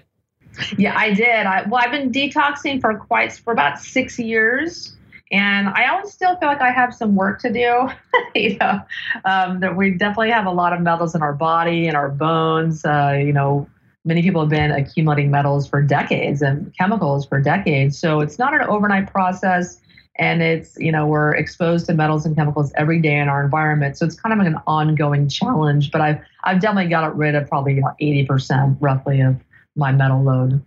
Yeah, 0.77 0.97
I 0.97 1.13
did. 1.13 1.45
I, 1.45 1.63
well, 1.63 1.81
I've 1.81 1.91
been 1.91 2.11
detoxing 2.11 2.81
for 2.81 2.93
quite 2.97 3.31
for 3.31 3.53
about 3.53 3.79
six 3.79 4.19
years, 4.19 4.97
and 5.31 5.69
I 5.69 5.87
always 5.87 6.11
still 6.11 6.35
feel 6.39 6.49
like 6.49 6.59
I 6.59 6.71
have 6.71 6.93
some 6.93 7.15
work 7.15 7.39
to 7.39 7.53
do. 7.53 7.87
you 8.35 8.57
know, 8.57 8.81
um, 9.23 9.61
that 9.61 9.77
we 9.77 9.91
definitely 9.91 10.31
have 10.31 10.45
a 10.45 10.51
lot 10.51 10.73
of 10.73 10.81
metals 10.81 11.15
in 11.15 11.21
our 11.21 11.33
body 11.33 11.87
and 11.87 11.95
our 11.95 12.09
bones. 12.09 12.83
Uh, 12.83 13.17
you 13.17 13.31
know, 13.31 13.65
many 14.03 14.23
people 14.23 14.41
have 14.41 14.49
been 14.49 14.71
accumulating 14.71 15.31
metals 15.31 15.69
for 15.69 15.81
decades 15.81 16.41
and 16.41 16.73
chemicals 16.77 17.25
for 17.25 17.39
decades. 17.39 17.97
So 17.97 18.19
it's 18.19 18.37
not 18.37 18.53
an 18.53 18.63
overnight 18.63 19.09
process 19.09 19.79
and 20.17 20.41
it's 20.41 20.77
you 20.77 20.91
know 20.91 21.05
we're 21.07 21.35
exposed 21.35 21.85
to 21.87 21.93
metals 21.93 22.25
and 22.25 22.35
chemicals 22.35 22.71
every 22.75 23.01
day 23.01 23.17
in 23.19 23.27
our 23.27 23.43
environment. 23.43 23.97
So 23.97 24.05
it's 24.05 24.19
kind 24.19 24.33
of 24.33 24.39
like 24.39 24.47
an 24.47 24.61
ongoing 24.67 25.27
challenge 25.27 25.91
but 25.91 26.01
i've 26.01 26.19
i've 26.43 26.61
definitely 26.61 26.89
got 26.89 27.15
rid 27.17 27.35
of 27.35 27.47
probably 27.47 27.75
you 27.75 27.81
know, 27.81 27.93
80% 28.01 28.77
roughly 28.79 29.21
of 29.21 29.35
my 29.75 29.91
metal 29.91 30.23
load. 30.23 30.63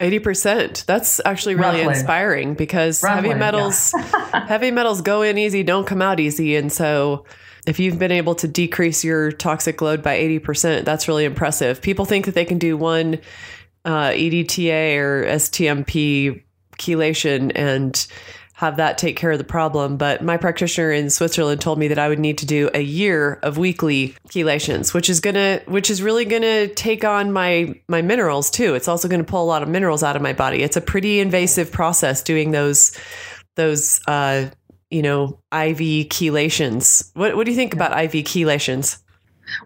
80% 0.00 0.84
that's 0.84 1.20
actually 1.24 1.54
really 1.54 1.78
roughly. 1.78 1.98
inspiring 1.98 2.54
because 2.54 3.02
roughly, 3.02 3.28
heavy 3.28 3.38
metals 3.38 3.94
yeah. 3.96 4.46
heavy 4.48 4.70
metals 4.70 5.00
go 5.00 5.22
in 5.22 5.38
easy 5.38 5.62
don't 5.62 5.86
come 5.86 6.02
out 6.02 6.20
easy. 6.20 6.56
And 6.56 6.70
so 6.70 7.24
if 7.66 7.80
you've 7.80 7.98
been 7.98 8.12
able 8.12 8.34
to 8.36 8.46
decrease 8.46 9.02
your 9.02 9.32
toxic 9.32 9.80
load 9.80 10.02
by 10.02 10.18
80% 10.18 10.84
that's 10.84 11.08
really 11.08 11.24
impressive. 11.24 11.80
People 11.80 12.04
think 12.04 12.26
that 12.26 12.34
they 12.34 12.44
can 12.44 12.58
do 12.58 12.76
one 12.76 13.20
uh, 13.86 14.10
edta 14.10 14.98
or 14.98 15.24
stmp 15.24 16.42
chelation 16.78 17.52
and 17.54 18.06
have 18.56 18.78
that 18.78 18.96
take 18.96 19.16
care 19.16 19.30
of 19.30 19.36
the 19.36 19.44
problem. 19.44 19.98
But 19.98 20.24
my 20.24 20.38
practitioner 20.38 20.90
in 20.90 21.10
Switzerland 21.10 21.60
told 21.60 21.78
me 21.78 21.88
that 21.88 21.98
I 21.98 22.08
would 22.08 22.18
need 22.18 22.38
to 22.38 22.46
do 22.46 22.70
a 22.72 22.80
year 22.80 23.34
of 23.42 23.58
weekly 23.58 24.14
chelations, 24.30 24.94
which 24.94 25.10
is 25.10 25.20
gonna, 25.20 25.60
which 25.66 25.90
is 25.90 26.02
really 26.02 26.24
gonna 26.24 26.66
take 26.68 27.04
on 27.04 27.32
my 27.32 27.78
my 27.86 28.00
minerals 28.00 28.50
too. 28.50 28.74
It's 28.74 28.88
also 28.88 29.08
gonna 29.08 29.24
pull 29.24 29.44
a 29.44 29.46
lot 29.46 29.62
of 29.62 29.68
minerals 29.68 30.02
out 30.02 30.16
of 30.16 30.22
my 30.22 30.32
body. 30.32 30.62
It's 30.62 30.76
a 30.76 30.80
pretty 30.80 31.20
invasive 31.20 31.70
process 31.70 32.22
doing 32.22 32.50
those 32.50 32.98
those 33.56 34.00
uh, 34.08 34.46
you 34.90 35.02
know 35.02 35.38
IV 35.52 36.08
chelations. 36.08 37.10
What 37.12 37.36
what 37.36 37.44
do 37.44 37.50
you 37.50 37.56
think 37.58 37.74
about 37.74 37.92
IV 38.04 38.24
chelations? 38.24 38.98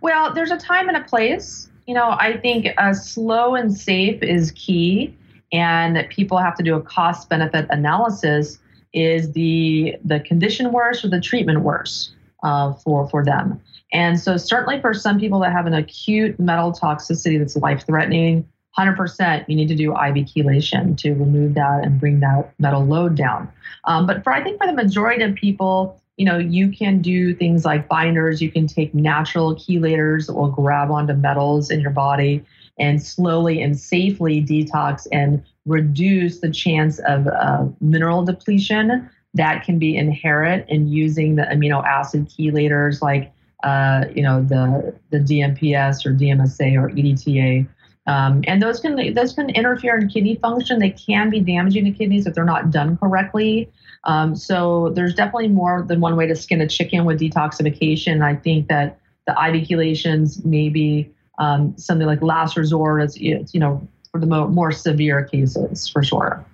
Well, 0.01 0.35
there's 0.35 0.51
a 0.51 0.59
time 0.59 0.89
and 0.89 0.97
a 0.97 1.05
place. 1.05 1.69
You 1.87 1.95
know, 1.95 2.17
I 2.19 2.39
think 2.39 2.67
slow 2.95 3.55
and 3.55 3.73
safe 3.73 4.21
is 4.21 4.51
key, 4.51 5.17
and 5.53 6.05
people 6.11 6.39
have 6.39 6.57
to 6.57 6.65
do 6.65 6.75
a 6.75 6.83
cost 6.83 7.29
benefit 7.29 7.67
analysis 7.71 8.59
is 8.93 9.33
the 9.33 9.97
the 10.05 10.21
condition 10.21 10.73
worse 10.73 11.05
or 11.05 11.09
the 11.09 11.21
treatment 11.21 11.61
worse 11.61 12.13
uh, 12.43 12.73
for 12.75 13.09
for 13.09 13.25
them? 13.25 13.61
And 13.93 14.21
so 14.21 14.37
certainly 14.37 14.81
for 14.81 14.95
some 14.95 15.19
people 15.19 15.41
that 15.41 15.53
have 15.53 15.67
an 15.67 15.75
acute 15.75 16.39
metal 16.39 16.73
toxicity 16.73 17.39
that's 17.39 17.57
life 17.57 17.85
threatening, 17.87 18.49
100% 18.79 19.45
you 19.49 19.57
need 19.57 19.69
to 19.69 19.75
do 19.75 19.91
IV 19.91 20.27
chelation 20.27 20.97
to 20.99 21.13
remove 21.15 21.55
that 21.55 21.85
and 21.85 21.99
bring 21.99 22.21
that 22.21 22.53
metal 22.59 22.85
load 22.85 23.17
down. 23.17 23.51
Um, 23.85 24.07
but 24.07 24.23
for 24.23 24.33
I 24.33 24.43
think 24.43 24.59
for 24.59 24.67
the 24.67 24.73
majority 24.73 25.25
of 25.25 25.35
people, 25.35 26.01
you 26.17 26.25
know, 26.25 26.39
you 26.39 26.71
can 26.71 27.01
do 27.01 27.35
things 27.35 27.65
like 27.65 27.89
binders. 27.89 28.43
You 28.43 28.53
can 28.53 28.67
take 28.67 28.95
natural 28.95 29.57
chelators 29.57 30.27
that 30.27 30.35
will 30.35 30.51
grab 30.51 30.91
onto 30.91 31.15
metals 31.15 31.71
in 31.71 31.81
your 31.81 31.91
body 31.91 32.45
and 32.79 33.03
slowly 33.03 33.63
and 33.63 33.79
safely 33.79 34.43
detox 34.43 35.07
and 35.11 35.43
reduce 35.71 36.41
the 36.41 36.51
chance 36.51 36.99
of 37.01 37.27
uh, 37.29 37.65
mineral 37.81 38.25
depletion 38.25 39.09
that 39.35 39.65
can 39.65 39.79
be 39.79 39.97
inherent 39.97 40.69
in 40.69 40.89
using 40.89 41.37
the 41.37 41.43
amino 41.43 41.85
acid 41.85 42.29
chelators 42.29 43.01
like 43.01 43.33
uh, 43.63 44.05
you 44.15 44.23
know 44.23 44.43
the 44.43 44.95
the 45.11 45.19
DMPS 45.19 46.05
or 46.05 46.13
DMSA 46.13 46.77
or 46.77 46.91
EDTA. 46.91 47.69
Um, 48.07 48.43
and 48.47 48.61
those 48.61 48.81
can 48.81 49.15
those 49.15 49.33
can 49.35 49.51
interfere 49.51 49.97
in 49.97 50.09
kidney 50.09 50.37
function. 50.37 50.81
They 50.81 50.91
can 50.91 51.31
be 51.31 51.41
damaging 51.41 51.85
to 51.85 51.93
kidneys 51.93 52.27
if 52.27 52.35
they're 52.35 52.45
not 52.45 52.71
done 52.71 52.97
correctly. 52.97 53.71
Um, 54.05 54.35
so 54.35 54.91
there's 54.95 55.15
definitely 55.15 55.49
more 55.49 55.85
than 55.87 56.01
one 56.01 56.17
way 56.17 56.27
to 56.27 56.35
skin 56.35 56.61
a 56.61 56.67
chicken 56.67 57.05
with 57.05 57.21
detoxification. 57.21 58.23
I 58.25 58.35
think 58.35 58.69
that 58.69 58.99
the 59.27 59.33
IV 59.33 59.69
chelations 59.69 60.45
may 60.45 60.71
be 60.71 61.11
um, 61.39 61.77
something 61.77 62.07
like 62.07 62.23
last 62.23 62.57
resort. 62.57 63.03
It's, 63.03 63.17
it's 63.21 63.55
you 63.55 63.61
know 63.61 63.87
for 64.13 64.21
the 64.21 64.27
mo- 64.27 64.49
more 64.49 64.73
severe 64.73 65.25
cases, 65.25 65.89
for 65.89 66.03
sure. 66.03 66.45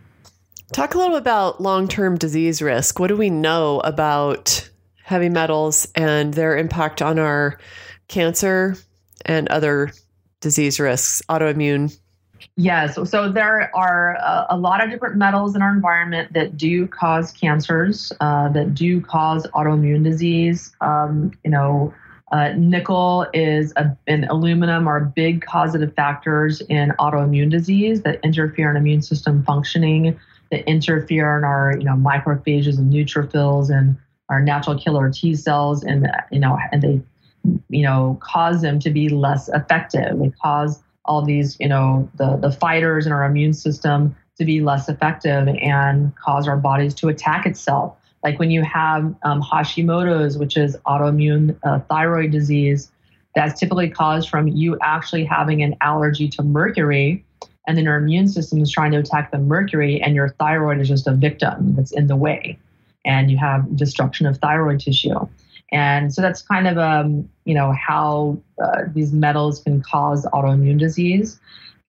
Talk 0.73 0.95
a 0.95 0.99
little 0.99 1.17
about 1.17 1.61
long 1.61 1.89
term 1.89 2.19
disease 2.19 2.61
risk. 2.61 2.99
What 2.99 3.09
do 3.09 3.17
we 3.17 3.31
know 3.31 3.81
about 3.81 4.69
heavy 5.03 5.29
metals 5.29 5.87
and 5.95 6.35
their 6.35 6.57
impact 6.57 7.01
on 7.01 7.19
our 7.19 7.59
cancer 8.09 8.77
and 9.25 9.49
other 9.49 9.93
disease 10.41 10.81
risks, 10.81 11.23
autoimmune? 11.29 11.97
Yes, 12.57 12.97
so 13.11 13.31
there 13.31 13.75
are 13.75 14.15
a, 14.17 14.47
a, 14.51 14.59
lot 14.59 14.83
of 14.83 14.91
different 14.91 15.17
metals 15.17 15.57
in 15.57 15.63
our 15.63 15.71
environment 15.71 16.33
that 16.35 16.57
do 16.57 16.87
cause 16.87 17.33
cancers, 17.33 18.13
uh, 18.21 18.49
that 18.51 18.75
do 18.75 19.01
cause 19.01 19.47
autoimmune 19.55 20.05
disease. 20.05 20.75
Um, 20.81 21.33
you 21.45 21.51
know, 21.51 21.95
uh, 22.33 22.53
nickel 22.57 23.27
is 23.33 23.73
a, 23.77 23.97
and 24.07 24.25
aluminum 24.25 24.89
are 24.89 25.01
big 25.01 25.45
causative 25.45 25.95
factors 25.95 26.61
in 26.63 26.93
autoimmune 26.99 27.51
disease 27.51 28.03
that 28.03 28.19
interfere 28.25 28.71
in 28.71 28.77
immune 28.77 29.03
system 29.03 29.45
functioning, 29.45 30.19
that 30.51 30.69
interfere 30.69 31.39
in 31.39 31.45
our 31.45 31.77
you 31.79 31.85
know 31.85 31.95
macrophages 31.95 32.79
and 32.79 32.93
neutrophils 32.93 33.71
and 33.71 33.97
our 34.29 34.43
natural 34.43 34.77
killer 34.77 35.09
T 35.11 35.37
cells, 35.37 35.85
and 35.85 36.09
you 36.33 36.41
know 36.41 36.59
and 36.73 36.83
they 36.83 37.01
you 37.69 37.83
know 37.83 38.19
cause 38.21 38.61
them 38.61 38.81
to 38.81 38.91
be 38.91 39.09
less 39.09 39.49
effective. 39.51 40.19
They 40.19 40.33
cause 40.43 40.83
all 41.05 41.25
these 41.25 41.57
you 41.61 41.69
know 41.69 42.11
the 42.17 42.37
the 42.37 42.51
fighters 42.51 43.07
in 43.07 43.13
our 43.13 43.25
immune 43.25 43.53
system 43.53 44.17
to 44.37 44.45
be 44.45 44.61
less 44.61 44.89
effective 44.89 45.49
and 45.49 46.15
cause 46.17 46.49
our 46.49 46.57
bodies 46.57 46.93
to 46.95 47.09
attack 47.09 47.47
itself 47.47 47.97
like 48.27 48.41
when 48.41 48.51
you 48.51 48.65
have 48.65 49.15
um, 49.23 49.41
Hashimoto's, 49.41 50.37
which 50.37 50.57
is 50.57 50.77
autoimmune 50.85 51.57
uh, 51.63 51.79
thyroid 51.89 52.33
disease, 52.33 52.91
that's 53.37 53.61
typically 53.61 53.89
caused 53.89 54.29
from 54.29 54.49
you 54.49 54.77
actually 54.83 55.25
having 55.25 55.63
an 55.63 55.77
allergy 55.81 56.27
to 56.31 56.43
mercury, 56.43 57.25
and 57.69 57.77
then 57.77 57.85
your 57.85 57.95
immune 57.95 58.27
system 58.27 58.61
is 58.61 58.69
trying 58.69 58.91
to 58.91 58.99
attack 58.99 59.31
the 59.31 59.39
mercury, 59.39 60.03
and 60.03 60.17
your 60.17 60.31
thyroid 60.41 60.81
is 60.81 60.89
just 60.89 61.07
a 61.07 61.13
victim 61.13 61.77
that's 61.77 61.93
in 61.93 62.09
the 62.09 62.17
way, 62.17 62.59
and 63.05 63.31
you 63.31 63.37
have 63.37 63.77
destruction 63.77 64.27
of 64.27 64.39
thyroid 64.39 64.81
tissue. 64.81 65.29
And 65.71 66.13
so 66.13 66.21
that's 66.21 66.43
kind 66.43 66.67
of 66.67 66.79
um, 66.79 67.31
you 67.45 67.55
know 67.55 67.71
how 67.75 68.39
uh, 68.61 68.87
these 68.93 69.13
metals 69.13 69.63
can 69.63 69.83
cause 69.83 70.27
autoimmune 70.33 70.81
disease. 70.81 71.39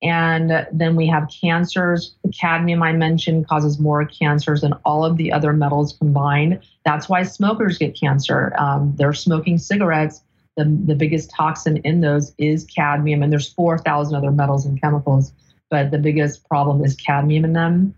And 0.02 0.68
then 0.72 0.96
we 0.96 1.08
have 1.08 1.28
cancers. 1.42 2.16
Cadmium, 2.40 2.84
I 2.84 2.94
mentioned, 2.94 3.48
causes 3.48 3.80
more 3.80 4.06
cancers 4.06 4.62
than 4.62 4.74
all 4.86 5.04
of 5.04 5.18
the 5.18 5.32
other 5.32 5.54
metals 5.54 5.98
combined. 5.98 6.60
That's 6.86 7.10
why 7.10 7.24
smokers 7.24 7.78
get 7.78 8.00
cancer. 8.00 8.54
Um, 8.60 8.94
they're 8.96 9.14
smoking 9.14 9.58
cigarettes. 9.58 10.22
The, 10.56 10.66
the 10.86 10.96
biggest 10.96 11.32
toxin 11.32 11.78
in 11.78 12.02
those 12.02 12.34
is 12.38 12.66
cadmium, 12.66 13.24
and 13.24 13.32
there's 13.32 13.52
4,000 13.54 14.16
other 14.16 14.32
metals 14.32 14.66
and 14.66 14.80
chemicals, 14.80 15.32
but 15.70 15.92
the 15.92 16.00
biggest 16.00 16.48
problem 16.48 16.84
is 16.84 16.96
cadmium 16.96 17.46
in 17.46 17.54
them. 17.54 17.96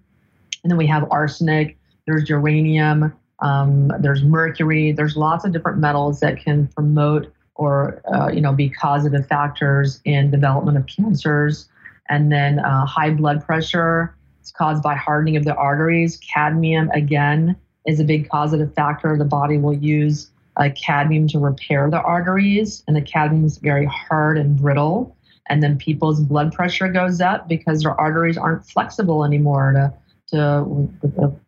And 0.64 0.72
then 0.72 0.78
we 0.78 0.88
have 0.88 1.10
arsenic, 1.10 1.78
there's 2.06 2.28
uranium, 2.30 3.14
um, 3.40 3.92
there's 4.00 4.24
mercury, 4.24 4.92
there's 4.92 5.16
lots 5.16 5.46
of 5.46 5.54
different 5.54 5.80
metals 5.80 6.20
that 6.20 6.38
can 6.38 6.68
promote 6.68 7.32
or 7.56 8.02
uh, 8.12 8.30
you 8.30 8.42
know 8.42 8.54
be 8.54 8.70
causative 8.70 9.28
factors 9.28 10.02
in 10.06 10.32
development 10.32 10.78
of 10.78 10.86
cancers. 10.88 11.70
And 12.10 12.32
then 12.32 12.60
uh, 12.60 12.86
high 12.86 13.12
blood 13.12 13.46
pressure 13.46 14.16
is 14.44 14.52
caused 14.52 14.84
by 14.84 14.96
hardening 14.96 15.38
of 15.38 15.46
the 15.46 15.56
arteries. 15.56 16.18
Cadmium 16.18 16.90
again 16.92 17.56
is 17.86 18.00
a 18.00 18.04
big 18.04 18.30
causative 18.30 18.74
factor. 18.74 19.18
The 19.18 19.26
body 19.26 19.58
will 19.58 19.76
use 19.76 20.32
uh, 20.58 20.70
cadmium 20.76 21.28
to 21.30 21.40
repair 21.40 21.90
the 21.90 22.02
arteries, 22.02 22.84
and 22.88 22.96
the 22.96 23.02
cadmium 23.02 23.46
is 23.46 23.58
very 23.58 23.86
hard 23.86 24.38
and 24.38 24.58
brittle. 24.58 25.16
And 25.48 25.64
then 25.64 25.78
people's 25.78 26.20
blood 26.20 26.54
pressure 26.54 26.90
goes 26.90 27.22
up 27.22 27.48
because 27.48 27.82
their 27.82 28.00
arteries 28.00 28.38
aren't 28.38 28.66
flexible 28.66 29.24
anymore 29.24 29.72
to 29.74 29.94
to 30.32 30.92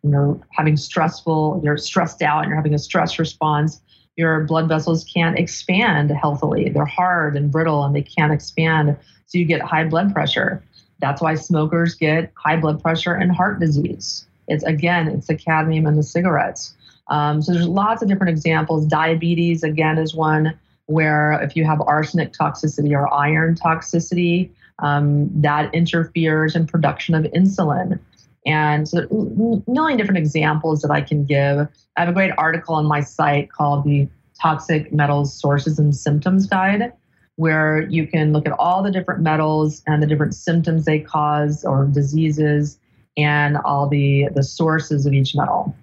you 0.02 0.10
know 0.10 0.40
having 0.50 0.76
stressful 0.76 1.60
you're 1.62 1.76
stressed 1.76 2.20
out 2.20 2.40
and 2.40 2.48
you're 2.48 2.56
having 2.56 2.74
a 2.74 2.78
stress 2.78 3.18
response 3.18 3.80
your 4.16 4.44
blood 4.44 4.68
vessels 4.68 5.04
can't 5.04 5.38
expand 5.38 6.10
healthily. 6.10 6.68
They're 6.68 6.84
hard 6.84 7.36
and 7.36 7.50
brittle 7.50 7.84
and 7.84 7.94
they 7.94 8.02
can't 8.02 8.32
expand. 8.32 8.96
So 9.26 9.38
you 9.38 9.44
get 9.44 9.62
high 9.62 9.84
blood 9.84 10.12
pressure. 10.12 10.62
That's 11.00 11.20
why 11.20 11.34
smokers 11.34 11.94
get 11.94 12.32
high 12.36 12.56
blood 12.56 12.82
pressure 12.82 13.14
and 13.14 13.34
heart 13.34 13.58
disease. 13.58 14.26
It's 14.48 14.64
again 14.64 15.08
it's 15.08 15.26
the 15.26 15.36
cadmium 15.36 15.86
in 15.86 15.96
the 15.96 16.02
cigarettes. 16.02 16.74
Um, 17.08 17.42
so 17.42 17.52
there's 17.52 17.66
lots 17.66 18.02
of 18.02 18.08
different 18.08 18.30
examples. 18.30 18.86
Diabetes 18.86 19.62
again 19.62 19.98
is 19.98 20.14
one 20.14 20.58
where 20.86 21.32
if 21.42 21.56
you 21.56 21.64
have 21.64 21.80
arsenic 21.80 22.32
toxicity 22.32 22.92
or 22.92 23.12
iron 23.12 23.54
toxicity 23.54 24.50
um, 24.78 25.28
that 25.40 25.72
interferes 25.74 26.54
in 26.54 26.66
production 26.66 27.14
of 27.14 27.24
insulin 27.24 27.98
and 28.46 28.88
so 28.88 28.98
a 28.98 29.70
million 29.70 29.96
different 29.96 30.18
examples 30.18 30.82
that 30.82 30.90
I 30.90 31.00
can 31.00 31.24
give. 31.24 31.68
I 31.96 32.00
have 32.00 32.08
a 32.08 32.12
great 32.12 32.32
article 32.36 32.74
on 32.74 32.86
my 32.86 33.00
site 33.00 33.52
called 33.52 33.84
the 33.84 34.08
Toxic 34.40 34.92
Metals 34.92 35.32
Sources 35.38 35.78
and 35.78 35.94
Symptoms 35.94 36.46
Guide, 36.46 36.92
where 37.36 37.82
you 37.82 38.06
can 38.06 38.32
look 38.32 38.46
at 38.46 38.52
all 38.52 38.82
the 38.82 38.90
different 38.90 39.20
metals 39.20 39.82
and 39.86 40.02
the 40.02 40.06
different 40.06 40.34
symptoms 40.34 40.84
they 40.84 40.98
cause 40.98 41.64
or 41.64 41.84
diseases 41.86 42.78
and 43.16 43.56
all 43.64 43.88
the, 43.88 44.28
the 44.34 44.42
sources 44.42 45.06
of 45.06 45.12
each 45.12 45.34
metal. 45.36 45.74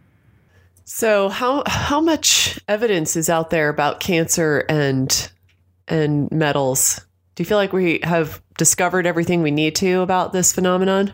So 0.83 1.29
how 1.29 1.63
how 1.67 2.01
much 2.01 2.59
evidence 2.67 3.15
is 3.15 3.29
out 3.29 3.51
there 3.51 3.69
about 3.69 3.99
cancer 3.99 4.65
and 4.67 5.31
and 5.87 6.31
metals? 6.31 6.99
Do 7.35 7.43
you 7.43 7.45
feel 7.45 7.59
like 7.59 7.73
we 7.73 7.99
have 8.01 8.41
discovered 8.57 9.05
everything 9.05 9.43
we 9.43 9.51
need 9.51 9.75
to 9.75 10.01
about 10.01 10.33
this 10.33 10.51
phenomenon? 10.51 11.13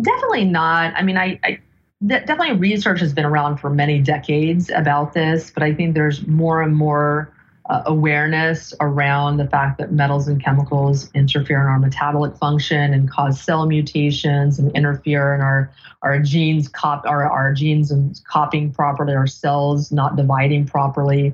Definitely 0.00 0.44
not. 0.44 0.92
I 0.96 1.02
mean, 1.02 1.16
I, 1.16 1.38
I 1.44 1.58
definitely 2.04 2.52
research 2.52 3.00
has 3.00 3.12
been 3.12 3.24
around 3.24 3.58
for 3.58 3.70
many 3.70 4.00
decades 4.00 4.70
about 4.70 5.12
this, 5.12 5.50
but 5.50 5.62
I 5.62 5.72
think 5.72 5.94
there's 5.94 6.26
more 6.26 6.62
and 6.62 6.74
more 6.74 7.32
uh, 7.70 7.82
awareness 7.86 8.74
around 8.80 9.38
the 9.38 9.46
fact 9.46 9.78
that 9.78 9.90
metals 9.90 10.28
and 10.28 10.42
chemicals 10.42 11.10
interfere 11.14 11.60
in 11.60 11.66
our 11.66 11.78
metabolic 11.78 12.36
function 12.36 12.92
and 12.92 13.10
cause 13.10 13.40
cell 13.40 13.66
mutations 13.66 14.58
and 14.58 14.70
interfere 14.76 15.34
in 15.34 15.40
our 15.40 15.72
our 16.02 16.18
genes 16.18 16.68
cop 16.68 17.06
our, 17.06 17.24
our 17.30 17.54
genes 17.54 17.90
and 17.90 18.20
copying 18.28 18.70
properly, 18.70 19.14
our 19.14 19.26
cells 19.26 19.90
not 19.90 20.16
dividing 20.16 20.66
properly. 20.66 21.32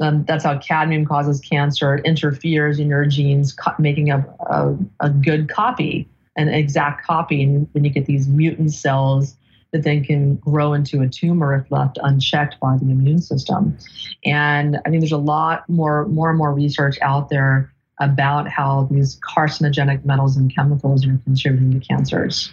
Um, 0.00 0.24
that's 0.24 0.44
how 0.44 0.58
cadmium 0.58 1.04
causes 1.06 1.40
cancer. 1.40 1.96
It 1.96 2.04
interferes 2.04 2.80
in 2.80 2.88
your 2.88 3.04
genes, 3.06 3.52
co- 3.52 3.74
making 3.78 4.10
a, 4.10 4.18
a, 4.46 4.76
a 5.00 5.10
good 5.10 5.48
copy 5.48 6.08
an 6.38 6.48
exact 6.48 7.04
copy. 7.04 7.42
And 7.42 7.68
when 7.72 7.84
you 7.84 7.90
get 7.90 8.06
these 8.06 8.28
mutant 8.28 8.72
cells 8.72 9.36
that 9.72 9.82
then 9.82 10.02
can 10.02 10.36
grow 10.36 10.72
into 10.72 11.02
a 11.02 11.08
tumor 11.08 11.54
if 11.54 11.70
left 11.70 11.98
unchecked 12.02 12.58
by 12.60 12.76
the 12.78 12.90
immune 12.90 13.20
system. 13.20 13.76
And 14.24 14.78
I 14.86 14.90
think 14.90 15.02
there's 15.02 15.12
a 15.12 15.18
lot 15.18 15.68
more, 15.68 16.06
more 16.06 16.30
and 16.30 16.38
more 16.38 16.54
research 16.54 16.98
out 17.02 17.28
there 17.28 17.70
about 18.00 18.48
how 18.48 18.88
these 18.90 19.20
carcinogenic 19.20 20.04
metals 20.04 20.36
and 20.36 20.54
chemicals 20.54 21.06
are 21.06 21.20
contributing 21.24 21.78
to 21.78 21.86
cancers. 21.86 22.52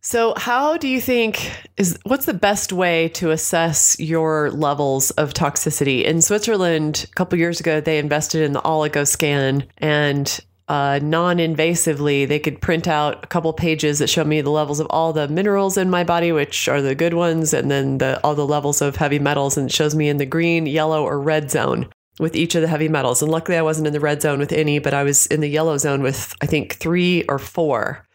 So, 0.00 0.34
how 0.36 0.76
do 0.76 0.86
you 0.86 1.00
think 1.00 1.50
is 1.78 1.98
what's 2.04 2.26
the 2.26 2.34
best 2.34 2.74
way 2.74 3.08
to 3.10 3.30
assess 3.30 3.98
your 3.98 4.50
levels 4.50 5.10
of 5.12 5.32
toxicity? 5.32 6.04
In 6.04 6.20
Switzerland, 6.20 7.06
a 7.10 7.14
couple 7.14 7.38
years 7.38 7.58
ago, 7.58 7.80
they 7.80 7.98
invested 7.98 8.42
in 8.42 8.52
the 8.52 8.60
oligoscan, 8.60 9.66
and 9.78 10.40
uh, 10.68 10.98
non-invasively 11.02 12.26
they 12.26 12.38
could 12.38 12.60
print 12.60 12.88
out 12.88 13.22
a 13.22 13.26
couple 13.26 13.52
pages 13.52 13.98
that 13.98 14.08
show 14.08 14.24
me 14.24 14.40
the 14.40 14.50
levels 14.50 14.80
of 14.80 14.86
all 14.88 15.12
the 15.12 15.28
minerals 15.28 15.76
in 15.76 15.90
my 15.90 16.02
body 16.02 16.32
which 16.32 16.68
are 16.68 16.80
the 16.80 16.94
good 16.94 17.12
ones 17.12 17.52
and 17.52 17.70
then 17.70 17.98
the, 17.98 18.18
all 18.24 18.34
the 18.34 18.46
levels 18.46 18.80
of 18.80 18.96
heavy 18.96 19.18
metals 19.18 19.58
and 19.58 19.68
it 19.68 19.74
shows 19.74 19.94
me 19.94 20.08
in 20.08 20.16
the 20.16 20.24
green 20.24 20.64
yellow 20.64 21.04
or 21.04 21.20
red 21.20 21.50
zone 21.50 21.86
with 22.18 22.34
each 22.34 22.54
of 22.54 22.62
the 22.62 22.68
heavy 22.68 22.88
metals. 22.88 23.20
And 23.20 23.30
luckily 23.30 23.58
i 23.58 23.62
wasn't 23.62 23.86
in 23.86 23.92
the 23.92 24.00
red 24.00 24.22
zone 24.22 24.38
with 24.38 24.52
any 24.52 24.78
but 24.78 24.94
i 24.94 25.02
was 25.02 25.26
in 25.26 25.40
the 25.40 25.48
yellow 25.48 25.76
zone 25.76 26.02
with 26.02 26.34
i 26.40 26.46
think 26.46 26.76
three 26.76 27.24
or 27.24 27.38
four. 27.38 28.06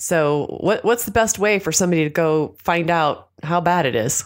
So 0.00 0.58
what, 0.60 0.84
what's 0.84 1.04
the 1.04 1.10
best 1.10 1.38
way 1.38 1.58
for 1.58 1.72
somebody 1.72 2.04
to 2.04 2.10
go 2.10 2.56
find 2.60 2.88
out 2.88 3.30
how 3.42 3.60
bad 3.60 3.86
it 3.86 3.94
is 3.94 4.24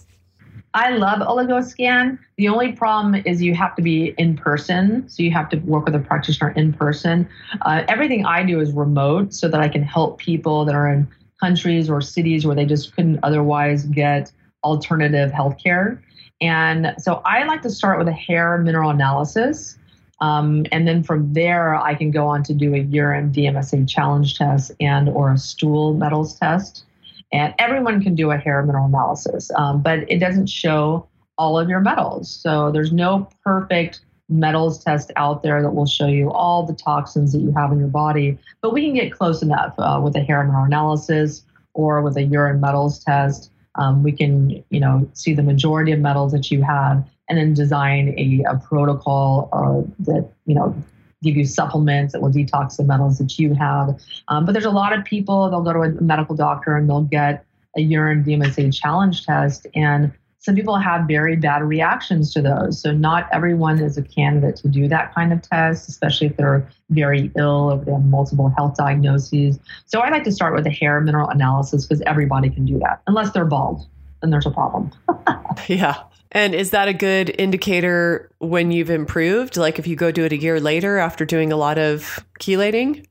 I 0.75 0.91
love 0.91 1.21
OligoScan. 1.21 2.19
The 2.37 2.49
only 2.49 2.73
problem 2.73 3.23
is 3.27 3.43
you 3.43 3.55
have 3.55 3.75
to 3.77 3.83
be 3.83 4.15
in 4.17 4.37
person. 4.37 5.07
So 5.09 5.23
you 5.23 5.31
have 5.31 5.51
to 5.51 5.59
work 5.59 5.85
with 5.85 5.95
a 5.95 5.99
practitioner 5.99 6.51
in 6.51 6.73
person. 6.73 7.29
Uh, 7.63 7.85
everything 7.89 8.25
I 8.25 8.43
do 8.43 8.59
is 8.61 8.73
remote 8.73 9.35
so 9.35 9.49
that 9.49 9.61
I 9.61 9.69
can 9.69 9.83
help 9.83 10.19
people 10.19 10.65
that 10.65 10.75
are 10.75 10.91
in 10.91 11.07
countries 11.41 11.91
or 11.91 12.01
cities 12.01 12.47
where 12.47 12.57
they 12.57 12.65
just 12.65 12.95
couldn't 12.95 13.19
otherwise 13.23 13.85
get 13.85 14.33
alternative 14.65 15.31
healthcare. 15.31 16.01
And 16.41 16.95
so 16.99 17.23
I 17.25 17.45
like 17.45 17.63
to 17.63 17.71
start 17.71 17.99
with 17.99 18.09
a 18.09 18.13
hair 18.13 18.59
mineral 18.59 18.91
analysis. 18.91 19.77
Um, 20.21 20.65
and 20.73 20.87
then 20.87 21.03
from 21.03 21.33
there, 21.33 21.75
I 21.75 21.95
can 21.95 22.11
go 22.11 22.29
on 22.29 22.45
to 22.45 22.55
do 22.55 22.75
a 22.75 22.79
urine 22.79 23.33
DMSA 23.33 23.89
challenge 23.89 24.39
test 24.39 24.73
and 24.81 25.09
or 25.09 25.33
a 25.33 25.39
stool 25.39 25.95
metals 25.95 26.39
test. 26.39 26.85
And 27.33 27.55
everyone 27.59 28.03
can 28.03 28.15
do 28.15 28.31
a 28.31 28.37
hair 28.37 28.63
mineral 28.63 28.87
analysis, 28.87 29.51
um, 29.57 29.83
but 29.83 30.11
it 30.11 30.19
doesn't 30.19 30.49
show 30.49 31.09
all 31.39 31.59
of 31.59 31.69
your 31.69 31.81
metals. 31.81 32.31
So 32.31 32.71
there's 32.71 32.93
no 32.93 33.29
perfect 33.45 34.01
metals 34.29 34.83
test 34.83 35.11
out 35.17 35.43
there 35.43 35.63
that 35.63 35.71
will 35.71 35.87
show 35.87 36.07
you 36.07 36.31
all 36.31 36.65
the 36.65 36.75
toxins 36.75 37.33
that 37.33 37.41
you 37.41 37.53
have 37.53 37.73
in 37.73 37.79
your 37.79 37.89
body. 37.89 38.39
But 38.61 38.73
we 38.73 38.85
can 38.85 38.95
get 38.95 39.13
close 39.13 39.43
enough 39.43 39.75
uh, 39.79 40.01
with 40.03 40.17
a 40.17 40.21
hair 40.21 40.43
mineral 40.45 40.65
analysis 40.65 41.43
or 41.75 42.03
with 42.03 42.17
a 42.17 42.23
urine 42.23 42.61
metals 42.61 43.03
test. 43.03 43.51
Um, 43.77 44.03
we 44.03 44.13
can, 44.13 44.63
you 44.71 44.81
know, 44.81 45.09
see 45.15 45.33
the 45.35 45.43
majority 45.43 45.93
of 45.93 46.01
metals 46.01 46.33
that 46.33 46.51
you 46.51 46.63
have, 46.63 47.09
and 47.29 47.39
then 47.39 47.55
design 47.55 48.15
a, 48.19 48.45
a 48.51 48.59
protocol 48.59 49.49
uh, 49.53 49.91
that 50.01 50.29
you 50.45 50.55
know 50.55 50.75
give 51.23 51.37
you 51.37 51.45
supplements 51.45 52.13
that 52.13 52.21
will 52.21 52.31
detox 52.31 52.77
the 52.77 52.85
metals 52.85 53.19
that 53.19 53.39
you 53.39 53.55
have. 53.55 54.01
Um, 54.29 54.45
but 54.45 54.53
there's 54.53 54.65
a 54.65 54.71
lot 54.71 54.93
of 54.93 55.05
people, 55.05 55.49
they'll 55.51 55.63
go 55.63 55.73
to 55.73 55.81
a 55.81 55.91
medical 56.03 56.35
doctor 56.35 56.77
and 56.77 56.89
they'll 56.89 57.03
get 57.03 57.45
a 57.77 57.81
urine 57.81 58.25
DMSA 58.25 58.75
challenge 58.75 59.25
test. 59.25 59.67
And 59.75 60.13
some 60.43 60.57
people 60.57 60.77
have 60.77 61.07
very 61.07 61.37
bad 61.37 61.63
reactions 61.63 62.35
to 62.35 62.43
those. 62.43 62.83
So 62.83 62.91
not 62.91 63.29
everyone 63.33 63.79
is 63.81 63.97
a 63.97 64.03
candidate 64.03 64.57
to 64.57 64.69
do 64.69 64.89
that 64.89 65.15
kind 65.15 65.33
of 65.33 65.41
test, 65.41 65.89
especially 65.89 66.27
if 66.27 66.37
they're 66.37 66.69
very 66.91 67.31
ill, 67.39 67.71
if 67.71 67.85
they 67.85 67.93
have 67.93 68.05
multiple 68.05 68.53
health 68.57 68.75
diagnoses. 68.77 69.61
So 69.87 70.01
I 70.01 70.11
like 70.11 70.25
to 70.25 70.33
start 70.33 70.55
with 70.55 70.67
a 70.67 70.71
hair 70.71 71.01
mineral 71.01 71.29
analysis 71.29 71.87
because 71.87 72.03
everybody 72.07 72.51
can 72.51 72.65
do 72.65 72.81
that, 72.81 73.03
unless 73.07 73.31
they're 73.31 73.45
bald. 73.45 73.87
Then 74.21 74.31
there's 74.31 74.47
a 74.47 74.51
problem. 74.51 74.91
yeah. 75.69 76.03
And 76.33 76.55
is 76.55 76.71
that 76.71 76.89
a 76.89 76.95
good 76.95 77.35
indicator 77.39 78.31
when 78.39 78.71
you've 78.71 78.91
improved? 78.91 79.57
Like 79.57 79.79
if 79.79 79.87
you 79.87 79.97
go 79.97 80.11
do 80.11 80.25
it 80.25 80.33
a 80.33 80.37
year 80.37 80.61
later 80.61 80.99
after 80.99 81.25
doing 81.25 81.53
a 81.53 81.57
lot 81.57 81.79
of 81.79 82.25
chelating? 82.41 83.07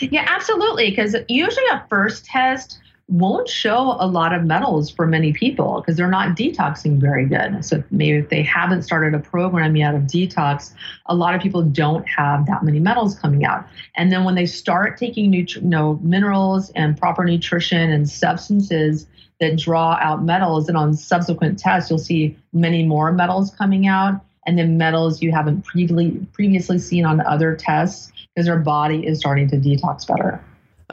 Yeah, 0.00 0.26
absolutely. 0.28 0.90
Because 0.90 1.16
usually 1.28 1.66
a 1.72 1.84
first 1.88 2.26
test 2.26 2.78
won't 3.08 3.48
show 3.48 3.96
a 4.00 4.06
lot 4.06 4.32
of 4.32 4.44
metals 4.44 4.90
for 4.90 5.06
many 5.06 5.32
people 5.32 5.80
because 5.80 5.96
they're 5.96 6.10
not 6.10 6.36
detoxing 6.36 7.00
very 7.00 7.24
good. 7.24 7.64
So 7.64 7.82
maybe 7.90 8.18
if 8.18 8.30
they 8.30 8.42
haven't 8.42 8.82
started 8.82 9.14
a 9.14 9.20
program 9.20 9.76
yet 9.76 9.94
of 9.94 10.02
detox, 10.02 10.72
a 11.06 11.14
lot 11.14 11.34
of 11.34 11.40
people 11.40 11.62
don't 11.62 12.06
have 12.08 12.46
that 12.46 12.64
many 12.64 12.80
metals 12.80 13.16
coming 13.16 13.44
out. 13.44 13.64
And 13.96 14.10
then 14.10 14.24
when 14.24 14.34
they 14.34 14.46
start 14.46 14.98
taking 14.98 15.30
nutri- 15.30 15.62
you 15.62 15.68
know, 15.68 16.00
minerals 16.02 16.70
and 16.70 16.98
proper 16.98 17.24
nutrition 17.24 17.92
and 17.92 18.08
substances 18.08 19.06
that 19.40 19.56
draw 19.56 19.98
out 20.00 20.24
metals. 20.24 20.68
And 20.68 20.76
on 20.76 20.94
subsequent 20.94 21.58
tests, 21.58 21.90
you'll 21.90 21.98
see 21.98 22.36
many 22.52 22.84
more 22.84 23.12
metals 23.12 23.54
coming 23.54 23.86
out, 23.86 24.20
and 24.46 24.58
then 24.58 24.78
metals 24.78 25.22
you 25.22 25.32
haven't 25.32 25.62
previously 25.64 26.26
previously 26.32 26.78
seen 26.78 27.04
on 27.04 27.20
other 27.22 27.54
tests 27.54 28.12
because 28.34 28.46
your 28.46 28.58
body 28.58 29.06
is 29.06 29.18
starting 29.18 29.48
to 29.48 29.56
detox 29.56 30.06
better. 30.06 30.42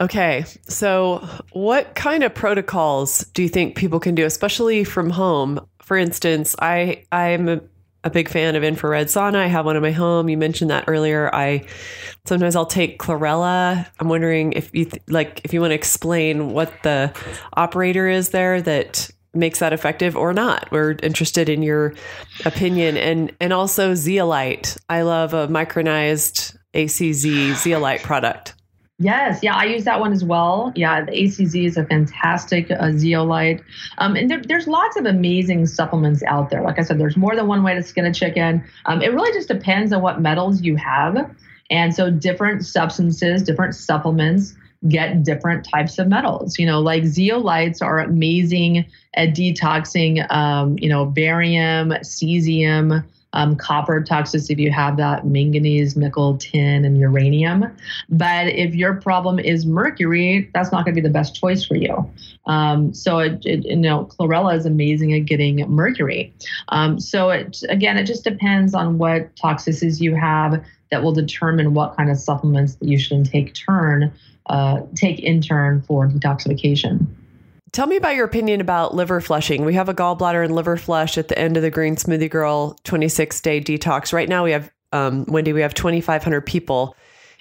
Okay, 0.00 0.44
so 0.66 1.26
what 1.52 1.94
kind 1.94 2.24
of 2.24 2.34
protocols 2.34 3.20
do 3.32 3.42
you 3.42 3.48
think 3.48 3.76
people 3.76 4.00
can 4.00 4.16
do, 4.16 4.24
especially 4.24 4.82
from 4.82 5.10
home? 5.10 5.64
For 5.82 5.96
instance, 5.96 6.56
I 6.60 7.04
I'm 7.12 7.60
a 8.02 8.10
big 8.10 8.28
fan 8.28 8.54
of 8.54 8.62
infrared 8.62 9.06
sauna. 9.06 9.36
I 9.36 9.46
have 9.46 9.64
one 9.64 9.76
in 9.76 9.82
my 9.82 9.92
home. 9.92 10.28
You 10.28 10.36
mentioned 10.36 10.70
that 10.70 10.84
earlier. 10.88 11.34
I 11.34 11.66
sometimes 12.26 12.56
I'll 12.56 12.66
take 12.66 12.98
chlorella. 12.98 13.86
I'm 14.00 14.08
wondering 14.08 14.52
if 14.52 14.74
you 14.74 14.84
th- 14.84 15.02
like 15.08 15.40
if 15.44 15.54
you 15.54 15.60
want 15.60 15.70
to 15.70 15.76
explain 15.76 16.52
what 16.52 16.72
the 16.82 17.12
operator 17.56 18.08
is 18.08 18.30
there 18.30 18.60
that 18.62 19.10
makes 19.32 19.60
that 19.60 19.72
effective 19.72 20.16
or 20.16 20.32
not. 20.32 20.68
We're 20.70 20.96
interested 21.02 21.48
in 21.48 21.62
your 21.62 21.94
opinion 22.44 22.96
and 22.96 23.32
and 23.40 23.52
also 23.52 23.94
zeolite. 23.94 24.76
I 24.88 25.02
love 25.02 25.34
a 25.34 25.48
micronized 25.48 26.56
ACZ 26.74 27.54
zeolite 27.56 28.02
product. 28.02 28.53
Yes, 29.00 29.40
yeah, 29.42 29.56
I 29.56 29.64
use 29.64 29.84
that 29.84 29.98
one 29.98 30.12
as 30.12 30.22
well. 30.22 30.72
Yeah, 30.76 31.04
the 31.04 31.10
ACZ 31.10 31.66
is 31.66 31.76
a 31.76 31.84
fantastic 31.84 32.70
uh, 32.70 32.92
zeolite. 32.92 33.60
Um, 33.98 34.14
and 34.14 34.30
there, 34.30 34.40
there's 34.40 34.68
lots 34.68 34.96
of 34.96 35.04
amazing 35.04 35.66
supplements 35.66 36.22
out 36.22 36.50
there. 36.50 36.62
Like 36.62 36.78
I 36.78 36.82
said, 36.82 37.00
there's 37.00 37.16
more 37.16 37.34
than 37.34 37.48
one 37.48 37.64
way 37.64 37.74
to 37.74 37.82
skin 37.82 38.04
a 38.04 38.14
chicken. 38.14 38.62
Um, 38.86 39.02
it 39.02 39.12
really 39.12 39.32
just 39.32 39.48
depends 39.48 39.92
on 39.92 40.00
what 40.00 40.20
metals 40.20 40.62
you 40.62 40.76
have. 40.76 41.34
And 41.70 41.92
so 41.92 42.08
different 42.08 42.64
substances, 42.64 43.42
different 43.42 43.74
supplements 43.74 44.54
get 44.88 45.24
different 45.24 45.66
types 45.68 45.98
of 45.98 46.06
metals. 46.06 46.56
You 46.58 46.66
know, 46.66 46.80
like 46.80 47.02
zeolites 47.02 47.82
are 47.82 47.98
amazing 47.98 48.86
at 49.14 49.30
detoxing, 49.30 50.30
um, 50.30 50.78
you 50.78 50.88
know, 50.88 51.04
barium, 51.04 51.90
cesium, 52.02 53.04
um, 53.34 53.56
copper 53.56 54.00
toxicity 54.00 54.50
if 54.50 54.58
you 54.58 54.70
have 54.70 54.96
that, 54.96 55.26
manganese, 55.26 55.96
nickel, 55.96 56.38
tin, 56.38 56.84
and 56.84 56.96
uranium. 56.98 57.66
But 58.08 58.46
if 58.46 58.74
your 58.74 58.94
problem 58.94 59.38
is 59.38 59.66
mercury, 59.66 60.50
that's 60.54 60.72
not 60.72 60.84
going 60.84 60.94
to 60.94 61.00
be 61.00 61.06
the 61.06 61.12
best 61.12 61.34
choice 61.34 61.64
for 61.64 61.74
you. 61.74 62.08
Um, 62.46 62.94
so, 62.94 63.18
it, 63.18 63.44
it, 63.44 63.64
you 63.66 63.76
know, 63.76 64.06
chlorella 64.06 64.56
is 64.56 64.64
amazing 64.64 65.12
at 65.14 65.26
getting 65.26 65.56
mercury. 65.68 66.32
Um, 66.68 67.00
so, 67.00 67.30
it 67.30 67.62
again, 67.68 67.98
it 67.98 68.04
just 68.04 68.24
depends 68.24 68.72
on 68.72 68.98
what 68.98 69.34
toxicities 69.36 70.00
you 70.00 70.14
have 70.14 70.64
that 70.90 71.02
will 71.02 71.12
determine 71.12 71.74
what 71.74 71.96
kind 71.96 72.10
of 72.10 72.18
supplements 72.18 72.76
that 72.76 72.88
you 72.88 72.98
should 72.98 73.24
take 73.24 73.52
turn, 73.54 74.12
uh, 74.46 74.82
take 74.94 75.18
in 75.18 75.40
turn 75.40 75.82
for 75.82 76.08
detoxification. 76.08 77.06
Tell 77.74 77.88
me 77.88 77.96
about 77.96 78.14
your 78.14 78.24
opinion 78.24 78.60
about 78.60 78.94
liver 78.94 79.20
flushing. 79.20 79.64
We 79.64 79.74
have 79.74 79.88
a 79.88 79.94
gallbladder 79.94 80.44
and 80.44 80.54
liver 80.54 80.76
flush 80.76 81.18
at 81.18 81.26
the 81.26 81.36
end 81.36 81.56
of 81.56 81.64
the 81.64 81.72
Green 81.72 81.96
Smoothie 81.96 82.30
Girl 82.30 82.78
26 82.84 83.40
day 83.40 83.60
detox. 83.60 84.12
Right 84.12 84.28
now, 84.28 84.44
we 84.44 84.52
have, 84.52 84.70
um, 84.92 85.24
Wendy, 85.26 85.52
we 85.52 85.60
have 85.60 85.74
2,500 85.74 86.42
people 86.42 86.94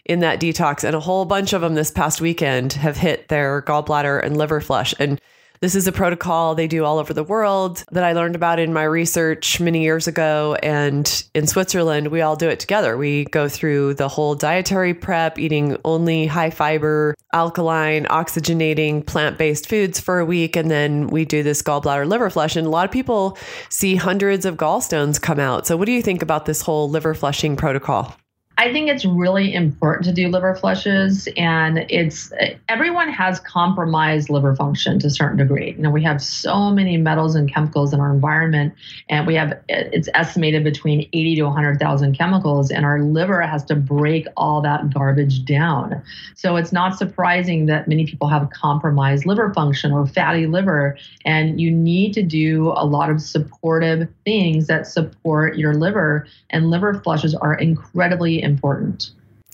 in 0.06 0.22
that 0.22 0.41
detox, 0.41 0.84
and 0.84 0.96
a 0.96 1.00
whole 1.00 1.26
bunch 1.26 1.54
of 1.54 1.62
them 1.62 1.76
this 1.76 1.91
past 1.91 2.19
weekend 2.19 2.74
have 2.74 2.98
hit 2.98 3.28
their 3.28 3.62
gallbladder 3.62 4.26
and 4.26 4.36
liver 4.36 4.60
flush. 4.60 4.96
And 4.98 5.22
this 5.63 5.76
is 5.76 5.88
a 5.88 5.93
protocol 5.93 6.56
they 6.56 6.67
do 6.67 6.84
all 6.84 6.99
over 6.99 7.13
the 7.13 7.23
world 7.23 7.86
that 7.93 8.04
I 8.04 8.12
learned 8.12 8.36
about 8.36 8.60
in 8.60 8.73
my 8.73 8.84
research 8.84 9.62
many 9.62 9.82
years 9.82 10.10
ago. 10.10 10.58
And 10.62 11.23
in 11.34 11.47
Switzerland, 11.47 12.10
we 12.10 12.19
all 12.19 12.36
do 12.36 12.49
it 12.49 12.60
together. 12.60 12.97
We 12.97 13.23
go 13.23 13.47
through 13.47 13.93
the 13.93 14.10
whole 14.10 14.36
dietary 14.36 14.93
prep, 14.93 15.39
eating 15.39 15.78
only 15.86 16.26
high 16.26 16.49
fiber, 16.49 17.15
alkaline, 17.32 18.04
oxygenating, 18.08 19.06
plant 19.06 19.38
based 19.38 19.69
foods 19.69 20.02
for 20.02 20.19
a 20.19 20.26
week. 20.26 20.58
And 20.58 20.69
then 20.69 21.08
we 21.08 21.23
do 21.23 21.43
this 21.43 21.62
gallbladder 21.62 22.08
liver 22.10 22.30
flush. 22.30 22.58
And 22.58 22.67
a 22.67 22.69
lot 22.69 22.84
of 22.84 22.91
people 22.91 23.38
see 23.69 23.95
hundreds 23.95 24.45
of 24.45 24.58
gallstones 24.58 25.21
come 25.21 25.39
out. 25.39 25.65
So, 25.65 25.78
what 25.78 25.86
do 25.86 25.93
you 25.93 26.02
think 26.02 26.21
about 26.21 26.45
this 26.45 26.62
whole 26.62 26.89
liver 26.89 27.13
flushing 27.13 27.56
protocol? 27.56 28.13
I 28.63 28.71
think 28.71 28.88
it's 28.88 29.04
really 29.04 29.54
important 29.54 30.06
to 30.06 30.13
do 30.13 30.30
liver 30.30 30.56
flushes, 30.56 31.28
and 31.36 31.80
it's 31.89 32.32
everyone 32.69 33.10
has 33.10 33.41
compromised 33.41 34.30
liver 34.30 34.56
function 34.56 34.99
to 34.99 35.08
a 35.08 35.10
certain 35.10 35.36
degree. 35.36 35.71
You 35.71 35.82
know, 35.82 35.89
we 35.89 36.02
have 36.04 36.23
so 36.23 36.69
many 36.71 36.95
metals 36.95 37.36
and 37.36 37.54
chemicals 37.54 37.93
in 37.93 37.99
our 37.99 38.13
environment, 38.13 38.73
and 39.10 39.28
we 39.28 39.36
have 39.36 39.60
it's 39.67 40.08
estimated 40.13 40.63
between 40.63 41.10
80 41.12 41.36
to 41.36 41.43
100,000 41.43 42.17
chemicals, 42.17 42.71
and 42.71 42.86
our 42.86 43.02
liver 43.02 43.41
has 43.41 43.65
to 43.65 43.76
break 43.76 44.28
all 44.38 44.62
that 44.62 44.93
garbage 44.93 45.43
down. 45.43 46.02
So 46.36 46.56
it's 46.56 46.71
not 46.71 46.97
surprising 46.97 47.65
that 47.65 47.89
many 47.89 48.06
people 48.06 48.30
have 48.30 48.49
compromised 48.52 49.26
liver 49.26 49.54
function 49.54 49.91
or 49.91 50.08
fatty 50.08 50.47
liver, 50.47 50.97
and 51.26 51.60
you 51.60 51.69
need 51.69 52.13
to 52.13 52.23
do 52.23 52.69
a 52.78 52.86
lot 52.86 53.10
of 53.10 53.21
supportive 53.21 54.08
things 54.23 54.67
that 54.67 54.88
support 54.88 55.58
your 55.58 55.73
liver, 55.73 56.26
and 56.49 56.69
liver 56.69 57.02
flushes 57.02 57.36
are 57.36 57.56
incredibly 57.56 58.38
important. 58.38 58.53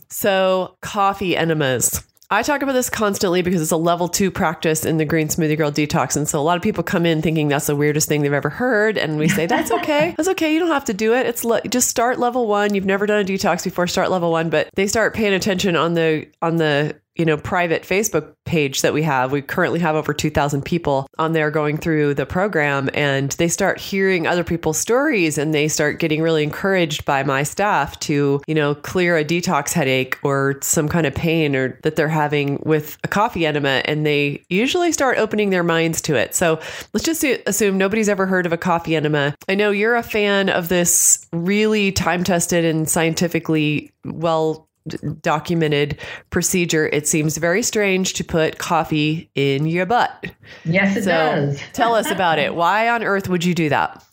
So, 0.10 0.76
coffee 0.82 1.38
enemas. 1.38 2.04
I 2.32 2.44
talk 2.44 2.62
about 2.62 2.74
this 2.74 2.92
constantly 2.92 3.42
because 3.42 3.60
it's 3.60 3.72
a 3.72 3.78
level 3.78 4.08
two 4.08 4.30
practice 4.30 4.86
in 4.86 4.98
the 4.98 5.06
Green 5.06 5.30
Smoothie 5.30 5.58
Girl 5.58 5.72
detox. 5.72 6.16
And 6.16 6.28
so 6.28 6.40
a 6.40 6.42
lot 6.44 6.58
of 6.58 6.62
people 6.62 6.84
come 6.84 7.04
in 7.08 7.24
thinking 7.24 7.48
that's 7.48 7.66
the 7.66 7.76
weirdest 7.76 8.08
thing 8.08 8.22
they've 8.22 8.32
ever 8.32 8.52
heard. 8.52 9.00
And 9.00 9.18
we 9.18 9.28
say, 9.28 9.48
that's 9.48 9.72
okay. 9.72 10.14
That's 10.18 10.30
okay. 10.30 10.54
You 10.54 10.60
don't 10.60 10.70
have 10.70 10.86
to 10.86 10.94
do 10.94 11.16
it. 11.16 11.26
It's 11.26 11.44
le- 11.44 11.62
just 11.64 11.88
start 11.88 12.20
level 12.20 12.46
one. 12.46 12.76
You've 12.76 12.86
never 12.86 13.08
done 13.08 13.22
a 13.22 13.24
detox 13.24 13.64
before, 13.64 13.88
start 13.88 14.12
level 14.12 14.32
one. 14.32 14.52
But 14.52 14.70
they 14.76 14.86
start 14.86 15.16
paying 15.16 15.34
attention 15.34 15.76
on 15.76 15.96
the, 15.96 16.28
on 16.42 16.58
the, 16.58 16.96
you 17.20 17.26
know, 17.26 17.36
private 17.36 17.84
Facebook 17.84 18.34
page 18.46 18.82
that 18.82 18.94
we 18.94 19.04
have. 19.04 19.32
We 19.34 19.42
currently 19.42 19.80
have 19.80 19.96
over 19.96 20.14
2,000 20.14 20.64
people 20.64 21.06
on 21.20 21.34
there 21.34 21.52
going 21.52 21.78
through 21.78 22.14
the 22.14 22.26
program, 22.26 22.90
and 22.94 23.34
they 23.34 23.50
start 23.50 23.78
hearing 23.78 24.26
other 24.26 24.46
people's 24.46 24.80
stories 24.80 25.38
and 25.38 25.54
they 25.54 25.68
start 25.68 26.00
getting 26.00 26.22
really 26.22 26.44
encouraged 26.44 27.04
by 27.04 27.24
my 27.24 27.44
staff 27.44 28.00
to, 28.00 28.42
you 28.48 28.56
know, 28.56 28.74
clear 28.74 29.18
a 29.18 29.26
detox 29.26 29.74
headache 29.74 30.18
or 30.24 30.58
some 30.62 30.88
kind 30.88 31.06
of 31.06 31.14
pain 31.14 31.56
or 31.56 31.78
that 31.84 31.98
they're 31.98 32.08
having 32.08 32.62
with 32.64 32.98
a 33.04 33.10
coffee 33.10 33.46
enema. 33.46 33.82
And 33.84 34.06
they 34.06 34.42
usually 34.50 34.94
start 34.94 35.18
opening 35.18 35.50
their 35.50 35.64
minds 35.64 36.02
to 36.04 36.16
it. 36.16 36.34
So 36.34 36.60
let's 36.94 37.06
just 37.06 37.24
assume 37.46 37.78
nobody's 37.78 38.08
ever 38.08 38.26
heard 38.26 38.46
of 38.46 38.54
a 38.54 38.58
coffee 38.58 38.96
enema. 38.96 39.36
I 39.50 39.56
know 39.56 39.72
you're 39.72 39.98
a 39.98 40.04
fan 40.04 40.50
of 40.50 40.70
this 40.70 41.28
really 41.34 41.92
time 41.92 42.24
tested 42.24 42.64
and 42.64 42.90
scientifically 42.90 43.92
well 44.06 44.69
documented 45.21 45.99
procedure, 46.30 46.88
it 46.88 47.08
seems 47.08 47.38
very 47.38 47.63
strange 47.63 48.13
to 48.13 48.23
put 48.23 48.58
coffee 48.58 49.30
in 49.36 49.65
your 49.65 49.86
butt. 49.86 50.32
Yes, 50.65 50.95
it 50.95 51.04
so 51.04 51.12
does. 51.12 51.62
tell 51.73 51.95
us 51.95 52.10
about 52.10 52.39
it. 52.39 52.56
Why 52.56 52.89
on 52.89 53.04
earth 53.04 53.30
would 53.30 53.43
you 53.43 53.54
do 53.54 53.69
that? 53.69 54.04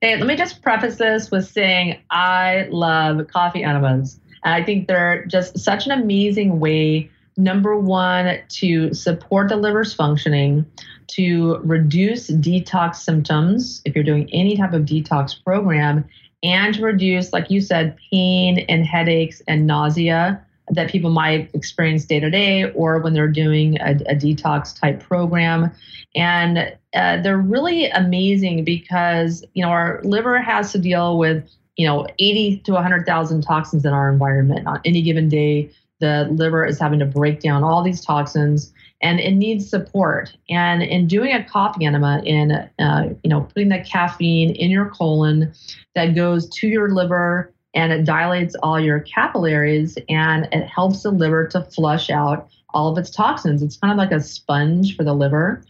Hey, 0.00 0.16
let 0.16 0.26
me 0.26 0.36
just 0.36 0.60
preface 0.60 0.96
this 0.96 1.30
with 1.30 1.48
saying 1.48 1.98
I 2.10 2.68
love 2.70 3.26
coffee 3.28 3.62
enemas. 3.62 4.20
And 4.44 4.54
I 4.54 4.62
think 4.62 4.86
they're 4.86 5.24
just 5.26 5.58
such 5.58 5.86
an 5.86 5.92
amazing 5.92 6.60
way, 6.60 7.10
number 7.36 7.78
one, 7.78 8.38
to 8.48 8.92
support 8.92 9.48
the 9.48 9.56
liver's 9.56 9.94
functioning, 9.94 10.66
to 11.06 11.56
reduce 11.64 12.30
detox 12.30 12.96
symptoms 12.96 13.80
if 13.84 13.94
you're 13.94 14.04
doing 14.04 14.28
any 14.32 14.56
type 14.56 14.72
of 14.74 14.82
detox 14.82 15.42
program, 15.42 16.04
and 16.44 16.74
to 16.74 16.82
reduce, 16.82 17.32
like 17.32 17.50
you 17.50 17.60
said, 17.60 17.96
pain 18.10 18.58
and 18.68 18.86
headaches 18.86 19.42
and 19.48 19.66
nausea 19.66 20.44
that 20.68 20.90
people 20.90 21.10
might 21.10 21.50
experience 21.54 22.04
day 22.04 22.20
to 22.20 22.30
day 22.30 22.70
or 22.72 22.98
when 22.98 23.14
they're 23.14 23.28
doing 23.28 23.78
a, 23.80 23.92
a 24.06 24.14
detox 24.14 24.78
type 24.78 25.00
program. 25.00 25.70
And 26.14 26.58
uh, 26.94 27.20
they're 27.22 27.38
really 27.38 27.86
amazing 27.90 28.64
because, 28.64 29.44
you 29.54 29.62
know, 29.62 29.70
our 29.70 30.00
liver 30.04 30.40
has 30.40 30.72
to 30.72 30.78
deal 30.78 31.18
with, 31.18 31.48
you 31.76 31.86
know, 31.86 32.06
80 32.18 32.58
to 32.64 32.72
100,000 32.72 33.42
toxins 33.42 33.84
in 33.84 33.92
our 33.92 34.10
environment 34.10 34.66
on 34.66 34.80
any 34.84 35.02
given 35.02 35.28
day. 35.28 35.70
The 36.00 36.28
liver 36.30 36.66
is 36.66 36.78
having 36.78 36.98
to 36.98 37.06
break 37.06 37.40
down 37.40 37.62
all 37.62 37.82
these 37.82 38.04
toxins 38.04 38.72
and 39.00 39.20
it 39.20 39.32
needs 39.32 39.68
support. 39.68 40.34
And 40.48 40.82
in 40.82 41.06
doing 41.06 41.32
a 41.32 41.44
coffee 41.44 41.84
enema, 41.84 42.22
in 42.24 42.52
uh, 42.52 43.14
you 43.22 43.30
know 43.30 43.42
putting 43.42 43.68
that 43.68 43.86
caffeine 43.86 44.50
in 44.50 44.70
your 44.70 44.90
colon 44.90 45.52
that 45.94 46.14
goes 46.14 46.48
to 46.50 46.68
your 46.68 46.90
liver 46.90 47.52
and 47.74 47.92
it 47.92 48.04
dilates 48.04 48.54
all 48.62 48.80
your 48.80 49.00
capillaries 49.00 49.98
and 50.08 50.48
it 50.52 50.66
helps 50.66 51.02
the 51.02 51.10
liver 51.10 51.46
to 51.48 51.62
flush 51.62 52.08
out 52.08 52.48
all 52.72 52.90
of 52.90 52.98
its 52.98 53.10
toxins. 53.10 53.62
It's 53.62 53.76
kind 53.76 53.92
of 53.92 53.98
like 53.98 54.12
a 54.12 54.20
sponge 54.20 54.96
for 54.96 55.04
the 55.04 55.14
liver. 55.14 55.62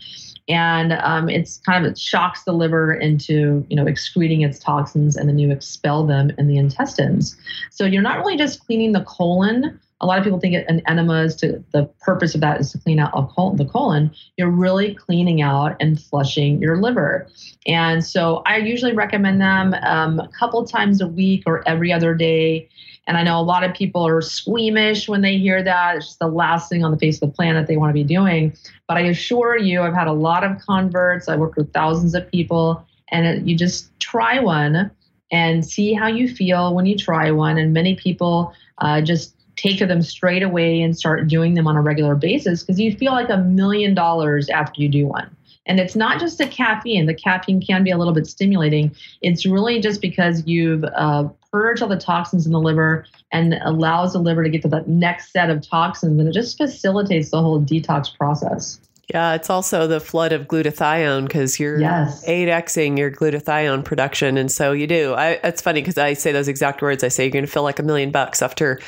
And 0.49 0.93
um, 0.93 1.31
it's 1.31 1.59
kind 1.59 1.85
of 1.85 1.93
it 1.93 1.99
shocks 1.99 2.45
the 2.45 2.53
liver 2.53 2.93
into 2.93 3.65
you 3.71 3.77
know 3.77 3.87
excreting 3.87 4.43
its 4.43 4.59
toxins, 4.59 5.17
and 5.17 5.27
then 5.27 5.39
you 5.39 5.51
expel 5.51 6.07
them 6.07 6.33
in 6.37 6.49
the 6.49 6.59
intestines. 6.59 7.35
So 7.71 7.87
you're 7.87 8.03
not 8.03 8.19
really 8.19 8.37
just 8.37 8.65
cleaning 8.67 8.93
the 8.93 9.05
colon, 9.05 9.81
a 10.01 10.07
lot 10.07 10.19
of 10.19 10.25
people 10.25 10.41
think 10.41 10.55
an 10.69 10.83
enema 10.89 11.23
is 11.23 11.37
to 11.37 11.65
the 11.73 11.85
purpose 12.01 12.35
of 12.35 12.41
that 12.41 12.61
is 12.61 12.73
to 12.73 12.79
clean 12.79 12.99
out 12.99 13.13
the 13.57 13.65
colon. 13.65 14.11
You're 14.37 14.51
really 14.51 14.95
cleaning 14.95 15.41
out 15.41 15.77
and 15.81 16.01
flushing 16.01 16.61
your 16.61 16.77
liver. 16.77 17.29
And 17.67 18.05
so 18.05 18.43
I 18.45 18.59
usually 18.59 18.93
recommend 18.93 19.41
them 19.41 19.75
um, 19.83 20.19
a 20.19 20.29
couple 20.39 20.65
times 20.67 21.01
a 21.01 21.07
week 21.07 21.45
or 21.47 21.67
every 21.67 21.93
other 21.93 22.15
day. 22.15 22.69
And 23.07 23.17
I 23.17 23.23
know 23.23 23.39
a 23.39 23.43
lot 23.43 23.65
of 23.65 23.75
people 23.75 24.07
are 24.07 24.21
squeamish 24.21 25.09
when 25.09 25.21
they 25.21 25.37
hear 25.39 25.63
that. 25.63 25.97
It's 25.97 26.07
just 26.07 26.19
the 26.19 26.27
last 26.27 26.69
thing 26.69 26.85
on 26.85 26.91
the 26.91 26.99
face 26.99 27.21
of 27.23 27.31
the 27.31 27.35
planet 27.35 27.67
they 27.67 27.77
want 27.77 27.91
to 27.91 27.95
be 27.95 28.05
doing. 28.05 28.57
But 28.89 28.97
I 28.97 29.03
assure 29.03 29.59
you, 29.59 29.83
I've 29.83 29.95
had 29.95 30.09
a 30.09 30.13
lot 30.13 30.43
of 30.43 30.59
converts. 30.59 31.29
I 31.29 31.37
worked 31.37 31.57
with 31.57 31.73
thousands 31.73 32.15
of 32.15 32.31
people, 32.31 32.85
and 33.11 33.49
you 33.49 33.57
just 33.57 33.91
try 34.01 34.41
one 34.41 34.91
and 35.31 35.67
see 35.67 35.93
how 35.93 36.07
you 36.07 36.29
feel 36.29 36.75
when 36.75 36.87
you 36.87 36.97
try 36.97 37.31
one. 37.31 37.59
And 37.59 37.73
many 37.75 37.95
people 37.95 38.55
uh, 38.79 39.01
just 39.03 39.34
take 39.57 39.79
them 39.79 40.03
straight 40.03 40.43
away 40.43 40.81
and 40.81 40.97
start 40.97 41.29
doing 41.29 41.55
them 41.55 41.67
on 41.67 41.77
a 41.77 41.81
regular 41.81 42.15
basis 42.15 42.63
because 42.63 42.81
you 42.81 42.95
feel 42.95 43.13
like 43.13 43.29
a 43.29 43.39
million 43.39 43.95
dollars 43.95 44.49
after 44.49 44.81
you 44.81 44.89
do 44.89 45.07
one. 45.07 45.35
And 45.67 45.81
it's 45.81 45.97
not 45.97 46.21
just 46.21 46.39
the 46.39 46.47
caffeine. 46.47 47.07
The 47.07 47.15
caffeine 47.15 47.61
can 47.61 47.85
be 47.85 47.91
a 47.91 47.97
little 47.97 48.13
bit 48.13 48.27
stimulating. 48.27 48.95
It's 49.23 49.47
really 49.47 49.81
just 49.81 50.03
because 50.03 50.47
you've 50.47 50.85
uh, 50.85 51.29
purged 51.51 51.83
all 51.83 51.89
the 51.89 51.97
toxins 51.97 52.45
in 52.45 52.53
the 52.53 52.61
liver 52.61 53.07
and 53.33 53.55
allows 53.63 54.13
the 54.13 54.19
liver 54.19 54.45
to 54.45 54.51
get 54.51 54.63
to 54.63 54.69
the 54.69 54.85
next 54.87 55.33
set 55.33 55.51
of 55.51 55.67
toxins, 55.67 56.21
and 56.21 56.29
it 56.29 56.33
just 56.33 56.59
facilitates 56.59 57.31
the 57.31 57.41
whole 57.41 57.61
detox 57.61 58.15
process. 58.15 58.79
Yeah, 59.09 59.35
it's 59.35 59.51
also 59.51 59.87
the 59.87 60.01
flood 60.01 60.33
of 60.33 60.47
glutathione 60.49 61.25
because 61.27 61.59
you're 61.61 61.81
Yes. 61.81 62.25
8xing 62.27 62.99
your 62.99 63.11
glutathione 63.11 63.85
production. 63.85 64.37
And 64.37 64.51
so 64.51 64.73
you 64.73 64.87
do. 64.87 65.15
I, 65.15 65.41
it's 65.45 65.61
funny 65.63 65.81
because 65.81 65.99
I 65.99 66.15
say 66.15 66.33
those 66.33 66.49
exact 66.49 66.83
words. 66.83 67.05
I 67.05 67.09
say 67.09 67.25
you're 67.25 67.31
going 67.33 67.45
to 67.45 67.51
feel 67.51 67.63
like 67.63 67.79
a 67.79 67.83
million 67.83 68.11
bucks 68.11 68.43
after 68.43 68.81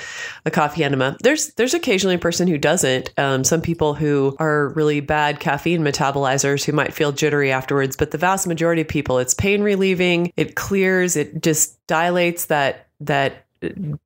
a 0.44 0.50
coffee 0.50 0.84
enema. 0.84 1.16
There's 1.22 1.52
there's 1.54 1.74
occasionally 1.74 2.16
a 2.16 2.18
person 2.18 2.48
who 2.48 2.58
doesn't. 2.58 3.12
Um, 3.18 3.44
some 3.44 3.60
people 3.60 3.94
who 3.94 4.36
are 4.38 4.68
really 4.70 5.00
bad 5.00 5.40
caffeine 5.40 5.82
metabolizers 5.82 6.64
who 6.64 6.72
might 6.72 6.92
feel 6.94 7.12
jittery 7.12 7.52
afterwards. 7.52 7.96
But 7.96 8.10
the 8.10 8.18
vast 8.18 8.46
majority 8.46 8.82
of 8.82 8.88
people, 8.88 9.18
it's 9.18 9.34
pain 9.34 9.62
relieving. 9.62 10.32
It 10.36 10.54
clears. 10.56 11.16
It 11.16 11.42
just 11.42 11.84
dilates 11.86 12.46
that 12.46 12.88
that 13.00 13.45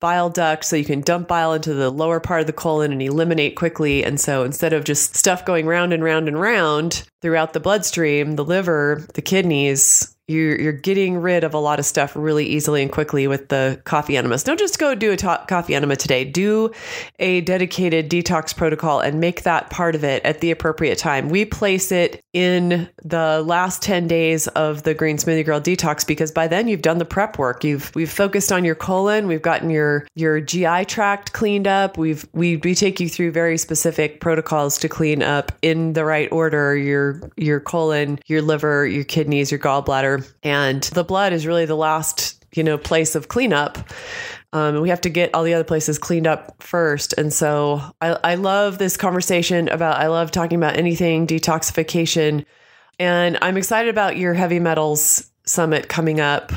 bile 0.01 0.31
duct 0.31 0.65
so 0.65 0.77
you 0.77 0.85
can 0.85 1.01
dump 1.01 1.29
bile 1.29 1.53
into 1.53 1.75
the 1.75 1.91
lower 1.91 2.21
part 2.21 2.41
of 2.41 2.47
the 2.47 2.53
colon 2.53 2.93
and 2.93 3.03
eliminate 3.03 3.57
quickly. 3.57 4.05
And 4.05 4.21
so 4.21 4.45
instead 4.45 4.73
of 4.73 4.85
just 4.85 5.17
stuff 5.17 5.45
going 5.45 5.67
round 5.67 5.93
and 5.93 6.05
round 6.05 6.29
and 6.29 6.41
round 6.41 7.05
throughout 7.23 7.53
the 7.53 7.61
bloodstream, 7.61 8.37
the 8.37 8.45
liver, 8.45 9.07
the 9.15 9.23
kidneys, 9.23 10.17
you're, 10.31 10.61
you're 10.61 10.73
getting 10.73 11.19
rid 11.19 11.45
of 11.45 11.55
a 11.55 11.59
lot 11.59 11.79
of 11.79 11.85
stuff 11.85 12.15
really 12.15 12.47
easily 12.47 12.83
and 12.83 12.93
quickly 12.93 13.27
with 13.27 13.49
the 13.49 13.81
coffee 13.85 14.17
enemas. 14.17 14.45
Don't 14.45 14.59
just 14.59 14.79
go 14.79 14.95
do 14.95 15.13
a 15.13 15.17
coffee 15.17 15.75
enema 15.75 15.97
today. 15.97 16.25
Do 16.25 16.71
a 17.19 17.41
dedicated 17.41 18.09
detox 18.09 18.57
protocol 18.57 19.01
and 19.01 19.21
make 19.21 19.43
that 19.43 19.71
part 19.71 19.95
of 19.95 20.05
it 20.05 20.25
at 20.25 20.41
the 20.41 20.51
appropriate 20.51 20.99
time. 20.99 21.29
We 21.29 21.45
place 21.45 21.91
it 21.91 22.23
in 22.33 22.89
the 23.03 23.43
last 23.45 23.83
10 23.83 24.07
days 24.07 24.47
of 24.49 24.85
the 24.85 24.95
Green 24.95 25.17
Smoothie 25.17 25.45
Girl 25.45 25.61
detox 25.61 26.07
because 26.07 26.31
by 26.31 26.47
then 26.47 26.69
you've 26.69 26.83
done 26.83 26.99
the 26.99 27.05
prep 27.05 27.39
work. 27.39 27.65
You've 27.65 27.93
we've 27.95 28.11
focused 28.11 28.53
on 28.53 28.65
your 28.65 28.77
colon, 28.77 29.27
we've 29.27 29.43
gotten 29.43 29.71
your 29.71 30.07
your 30.15 30.41
GI 30.41 30.85
tract 30.85 31.33
cleaned 31.33 31.67
up. 31.67 31.99
We've 31.99 32.27
we 32.33 32.57
we 32.59 32.75
take 32.75 33.01
you 33.01 33.09
through 33.09 33.33
very 33.33 33.59
specific 33.59 34.21
protocols 34.21 34.79
to 34.79 34.89
clean 34.89 35.23
up 35.23 35.51
in 35.63 35.95
the 35.95 36.05
right 36.05 36.31
order 36.31 36.77
your 36.77 37.21
your 37.37 37.59
colon, 37.59 38.21
your 38.27 38.43
liver, 38.43 38.87
your 38.87 39.05
kidneys, 39.05 39.51
your 39.51 39.59
gallbladder, 39.59 40.20
and 40.43 40.83
the 40.83 41.05
blood 41.05 41.33
is 41.33 41.47
really 41.47 41.67
the 41.67 41.77
last, 41.77 42.45
you 42.55 42.65
know, 42.65 42.79
place 42.79 43.15
of 43.15 43.29
cleanup. 43.29 43.79
Um, 44.53 44.81
we 44.81 44.89
have 44.89 45.01
to 45.03 45.11
get 45.11 45.35
all 45.35 45.45
the 45.45 45.55
other 45.55 45.65
places 45.65 45.99
cleaned 45.99 46.27
up 46.27 46.63
first. 46.63 47.13
And 47.15 47.33
so 47.33 47.81
I, 48.01 48.19
I 48.25 48.35
love 48.35 48.79
this 48.79 48.97
conversation 48.97 49.69
about, 49.69 49.99
I 49.99 50.09
love 50.09 50.31
talking 50.31 50.59
about 50.59 50.77
anything 50.77 51.27
detoxification. 51.27 52.45
And 52.99 53.39
I'm 53.43 53.57
excited 53.57 53.91
about 53.91 54.17
your 54.17 54.35
heavy 54.35 54.59
metals 54.59 55.31
summit 55.45 55.89
coming 55.89 56.21
up 56.21 56.53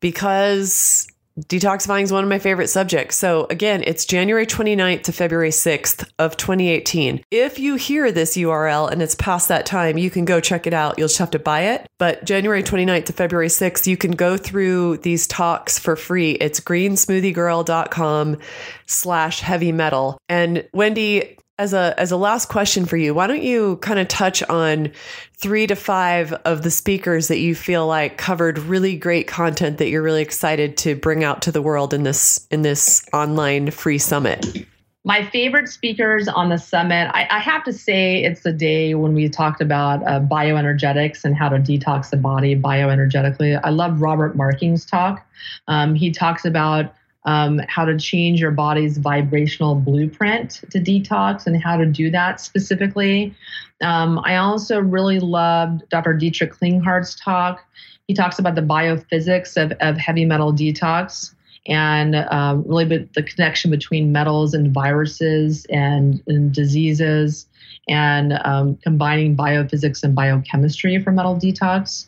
because 0.00 1.06
detoxifying 1.40 2.02
is 2.02 2.12
one 2.12 2.24
of 2.24 2.30
my 2.30 2.38
favorite 2.38 2.68
subjects. 2.68 3.16
So 3.16 3.46
again, 3.50 3.82
it's 3.86 4.04
January 4.04 4.46
29th 4.46 5.02
to 5.04 5.12
February 5.12 5.50
6th 5.50 6.08
of 6.18 6.36
2018. 6.36 7.24
If 7.30 7.58
you 7.58 7.76
hear 7.76 8.12
this 8.12 8.36
URL 8.36 8.90
and 8.90 9.02
it's 9.02 9.14
past 9.14 9.48
that 9.48 9.66
time, 9.66 9.98
you 9.98 10.10
can 10.10 10.24
go 10.24 10.40
check 10.40 10.66
it 10.66 10.74
out. 10.74 10.98
You'll 10.98 11.08
just 11.08 11.18
have 11.18 11.30
to 11.32 11.38
buy 11.38 11.62
it. 11.62 11.86
But 11.98 12.24
January 12.24 12.62
29th 12.62 13.06
to 13.06 13.12
February 13.12 13.48
6th, 13.48 13.86
you 13.86 13.96
can 13.96 14.12
go 14.12 14.36
through 14.36 14.98
these 14.98 15.26
talks 15.26 15.78
for 15.78 15.96
free. 15.96 16.32
It's 16.32 16.60
greensmoothiegirl.com 16.60 18.38
slash 18.86 19.40
heavy 19.40 19.72
metal. 19.72 20.18
And 20.28 20.68
Wendy, 20.72 21.38
as 21.62 21.72
a 21.72 21.94
as 21.96 22.10
a 22.10 22.16
last 22.16 22.48
question 22.48 22.84
for 22.84 22.96
you, 22.96 23.14
why 23.14 23.28
don't 23.28 23.42
you 23.42 23.76
kind 23.76 24.00
of 24.00 24.08
touch 24.08 24.42
on 24.44 24.90
three 25.36 25.64
to 25.68 25.76
five 25.76 26.32
of 26.44 26.62
the 26.62 26.70
speakers 26.72 27.28
that 27.28 27.38
you 27.38 27.54
feel 27.54 27.86
like 27.86 28.18
covered 28.18 28.58
really 28.58 28.96
great 28.96 29.28
content 29.28 29.78
that 29.78 29.88
you're 29.88 30.02
really 30.02 30.22
excited 30.22 30.76
to 30.78 30.96
bring 30.96 31.22
out 31.22 31.40
to 31.42 31.52
the 31.52 31.62
world 31.62 31.94
in 31.94 32.02
this 32.02 32.48
in 32.50 32.62
this 32.62 33.06
online 33.12 33.70
free 33.70 33.98
summit? 33.98 34.66
My 35.04 35.24
favorite 35.30 35.68
speakers 35.68 36.26
on 36.28 36.48
the 36.48 36.58
summit, 36.58 37.10
I, 37.12 37.26
I 37.30 37.38
have 37.38 37.64
to 37.64 37.72
say, 37.72 38.22
it's 38.22 38.42
the 38.42 38.52
day 38.52 38.94
when 38.94 39.14
we 39.14 39.28
talked 39.28 39.60
about 39.60 40.02
uh, 40.06 40.20
bioenergetics 40.20 41.24
and 41.24 41.36
how 41.36 41.48
to 41.48 41.58
detox 41.58 42.10
the 42.10 42.16
body 42.16 42.54
bioenergetically. 42.54 43.60
I 43.64 43.70
love 43.70 44.00
Robert 44.00 44.36
Marking's 44.36 44.84
talk. 44.84 45.26
Um, 45.66 45.96
he 45.96 46.12
talks 46.12 46.44
about 46.44 46.94
um, 47.24 47.60
how 47.68 47.84
to 47.84 47.96
change 47.98 48.40
your 48.40 48.50
body's 48.50 48.98
vibrational 48.98 49.74
blueprint 49.74 50.62
to 50.70 50.80
detox 50.80 51.46
and 51.46 51.62
how 51.62 51.76
to 51.76 51.86
do 51.86 52.10
that 52.10 52.40
specifically. 52.40 53.34
Um, 53.82 54.20
I 54.24 54.36
also 54.36 54.80
really 54.80 55.20
loved 55.20 55.88
Dr. 55.88 56.14
Dietrich 56.14 56.52
Klinghardt's 56.52 57.14
talk. 57.14 57.64
He 58.08 58.14
talks 58.14 58.38
about 58.38 58.54
the 58.54 58.62
biophysics 58.62 59.56
of, 59.56 59.72
of 59.80 59.96
heavy 59.96 60.24
metal 60.24 60.52
detox 60.52 61.34
and 61.68 62.16
um, 62.16 62.64
really 62.66 63.08
the 63.14 63.22
connection 63.22 63.70
between 63.70 64.10
metals 64.10 64.52
and 64.52 64.74
viruses 64.74 65.64
and, 65.66 66.20
and 66.26 66.52
diseases 66.52 67.46
and 67.88 68.32
um, 68.44 68.76
combining 68.76 69.36
biophysics 69.36 70.02
and 70.02 70.14
biochemistry 70.14 71.00
for 71.02 71.12
metal 71.12 71.36
detox. 71.36 72.06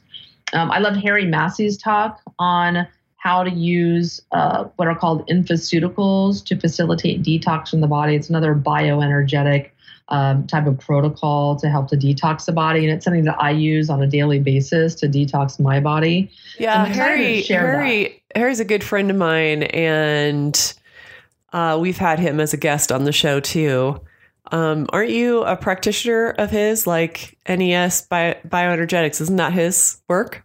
Um, 0.52 0.70
I 0.70 0.78
loved 0.78 1.00
Harry 1.02 1.24
Massey's 1.24 1.76
talk 1.76 2.20
on 2.38 2.86
how 3.24 3.42
to 3.42 3.50
use 3.50 4.20
uh, 4.32 4.64
what 4.76 4.86
are 4.86 4.94
called 4.94 5.26
infoceuticals 5.28 6.44
to 6.44 6.60
facilitate 6.60 7.22
detox 7.22 7.70
from 7.70 7.80
the 7.80 7.86
body. 7.86 8.14
It's 8.14 8.28
another 8.28 8.54
bioenergetic 8.54 9.70
um, 10.08 10.46
type 10.46 10.66
of 10.66 10.78
protocol 10.78 11.56
to 11.56 11.70
help 11.70 11.88
to 11.88 11.96
detox 11.96 12.44
the 12.44 12.52
body, 12.52 12.84
and 12.84 12.94
it's 12.94 13.02
something 13.02 13.24
that 13.24 13.40
I 13.40 13.50
use 13.50 13.88
on 13.88 14.02
a 14.02 14.06
daily 14.06 14.40
basis 14.40 14.94
to 14.96 15.08
detox 15.08 15.58
my 15.58 15.80
body. 15.80 16.30
Yeah, 16.58 16.84
Harry. 16.84 17.42
Harry. 17.44 18.22
That. 18.34 18.38
Harry's 18.38 18.60
a 18.60 18.64
good 18.66 18.84
friend 18.84 19.10
of 19.10 19.16
mine, 19.16 19.62
and 19.62 20.74
uh, 21.54 21.78
we've 21.80 21.96
had 21.96 22.18
him 22.18 22.40
as 22.40 22.52
a 22.52 22.58
guest 22.58 22.92
on 22.92 23.04
the 23.04 23.12
show 23.12 23.40
too. 23.40 24.02
Um, 24.52 24.86
aren't 24.92 25.10
you 25.10 25.44
a 25.44 25.56
practitioner 25.56 26.28
of 26.32 26.50
his, 26.50 26.86
like 26.86 27.38
NES 27.48 28.02
bio, 28.02 28.34
bioenergetics? 28.46 29.22
Isn't 29.22 29.36
that 29.36 29.54
his 29.54 30.02
work? 30.10 30.42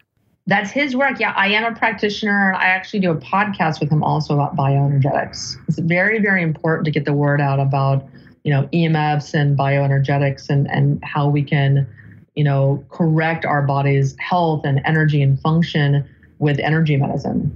That's 0.50 0.72
his 0.72 0.96
work. 0.96 1.20
Yeah, 1.20 1.32
I 1.38 1.50
am 1.50 1.64
a 1.64 1.78
practitioner. 1.78 2.56
I 2.56 2.66
actually 2.66 3.02
do 3.02 3.12
a 3.12 3.16
podcast 3.16 3.80
with 3.80 3.92
him 3.92 4.04
also 4.04 4.34
about 4.34 4.56
bioenergetics. 4.56 5.58
It's 5.68 5.78
very, 5.78 6.20
very 6.20 6.42
important 6.42 6.86
to 6.86 6.92
get 6.92 7.06
the 7.06 7.14
word 7.14 7.40
out 7.40 7.60
about, 7.60 8.04
you 8.44 8.52
know, 8.52 8.68
EMFs 8.74 9.36
and 9.36 9.56
bioenergetics 9.56 10.50
and, 10.50 10.68
and 10.72 11.04
how 11.04 11.30
we 11.30 11.44
can, 11.44 11.88
you 12.34 12.44
know, 12.44 12.84
correct 12.90 13.46
our 13.46 13.62
body's 13.62 14.16
health 14.18 14.66
and 14.66 14.82
energy 14.86 15.22
and 15.22 15.40
function 15.40 16.04
with 16.40 16.58
energy 16.58 16.98
medicine. 16.98 17.56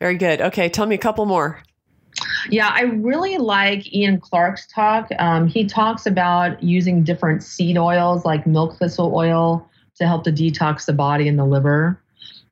Very 0.00 0.18
good. 0.18 0.42
Okay, 0.42 0.68
tell 0.68 0.84
me 0.84 0.96
a 0.96 0.98
couple 0.98 1.24
more. 1.24 1.62
Yeah, 2.50 2.68
I 2.68 2.82
really 2.82 3.38
like 3.38 3.90
Ian 3.90 4.20
Clark's 4.20 4.66
talk. 4.66 5.08
Um, 5.18 5.46
he 5.46 5.64
talks 5.64 6.04
about 6.04 6.62
using 6.62 7.04
different 7.04 7.42
seed 7.42 7.78
oils 7.78 8.26
like 8.26 8.46
milk 8.46 8.76
thistle 8.76 9.14
oil 9.14 9.66
to 10.00 10.06
help 10.06 10.24
to 10.24 10.32
detox 10.32 10.86
the 10.86 10.92
body 10.92 11.28
and 11.28 11.38
the 11.38 11.44
liver. 11.44 12.02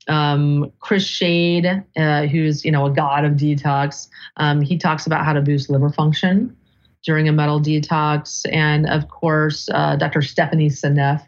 Um, 0.07 0.73
Chris 0.81 1.05
Shade, 1.05 1.67
uh, 1.97 2.27
who's 2.27 2.65
you 2.65 2.71
know 2.71 2.87
a 2.87 2.91
god 2.91 3.25
of 3.25 3.33
detox, 3.33 4.09
um, 4.37 4.61
he 4.61 4.79
talks 4.79 5.07
about 5.07 5.25
how 5.25 5.33
to 5.33 5.41
boost 5.41 5.69
liver 5.69 5.91
function 5.91 6.57
during 7.05 7.29
a 7.29 7.33
metal 7.33 7.61
detox, 7.61 8.47
and 8.53 8.89
of 8.89 9.09
course, 9.09 9.69
uh, 9.73 9.97
Dr. 9.97 10.23
Stephanie 10.23 10.71
Seneff. 10.71 11.27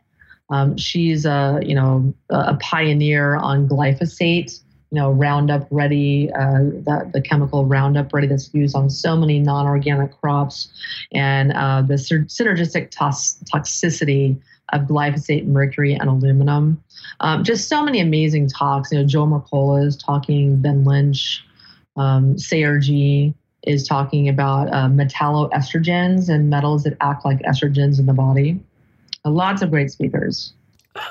Um, 0.50 0.76
she's 0.76 1.24
a 1.26 1.60
you 1.62 1.74
know 1.74 2.14
a 2.30 2.56
pioneer 2.56 3.36
on 3.36 3.68
glyphosate, 3.68 4.60
you 4.90 4.96
know 4.96 5.10
Roundup 5.10 5.66
Ready, 5.70 6.30
uh, 6.32 6.64
the, 6.84 7.10
the 7.14 7.20
chemical 7.20 7.66
Roundup 7.66 8.12
Ready 8.12 8.26
that's 8.26 8.52
used 8.54 8.74
on 8.74 8.88
so 8.90 9.16
many 9.16 9.38
non-organic 9.38 10.18
crops, 10.20 10.68
and 11.12 11.52
uh, 11.52 11.82
the 11.82 11.94
synergistic 11.94 12.90
toxicity 12.90 14.40
of 14.72 14.82
glyphosate, 14.82 15.46
mercury, 15.46 15.94
and 15.94 16.08
aluminum. 16.08 16.82
Um, 17.20 17.44
just 17.44 17.68
so 17.68 17.84
many 17.84 18.00
amazing 18.00 18.48
talks. 18.48 18.92
You 18.92 18.98
know, 18.98 19.04
Joe 19.06 19.26
Mercola 19.26 19.84
is 19.84 19.96
talking, 19.96 20.60
Ben 20.60 20.84
Lynch, 20.84 21.44
um, 21.96 22.38
Sayer 22.38 22.78
Ji 22.78 23.34
is 23.64 23.86
talking 23.86 24.28
about 24.28 24.68
uh, 24.68 24.88
metalloestrogens 24.88 26.28
and 26.28 26.48
metals 26.48 26.84
that 26.84 26.96
act 27.00 27.24
like 27.24 27.40
estrogens 27.40 27.98
in 27.98 28.06
the 28.06 28.14
body. 28.14 28.58
Uh, 29.24 29.30
lots 29.30 29.62
of 29.62 29.70
great 29.70 29.90
speakers. 29.90 30.52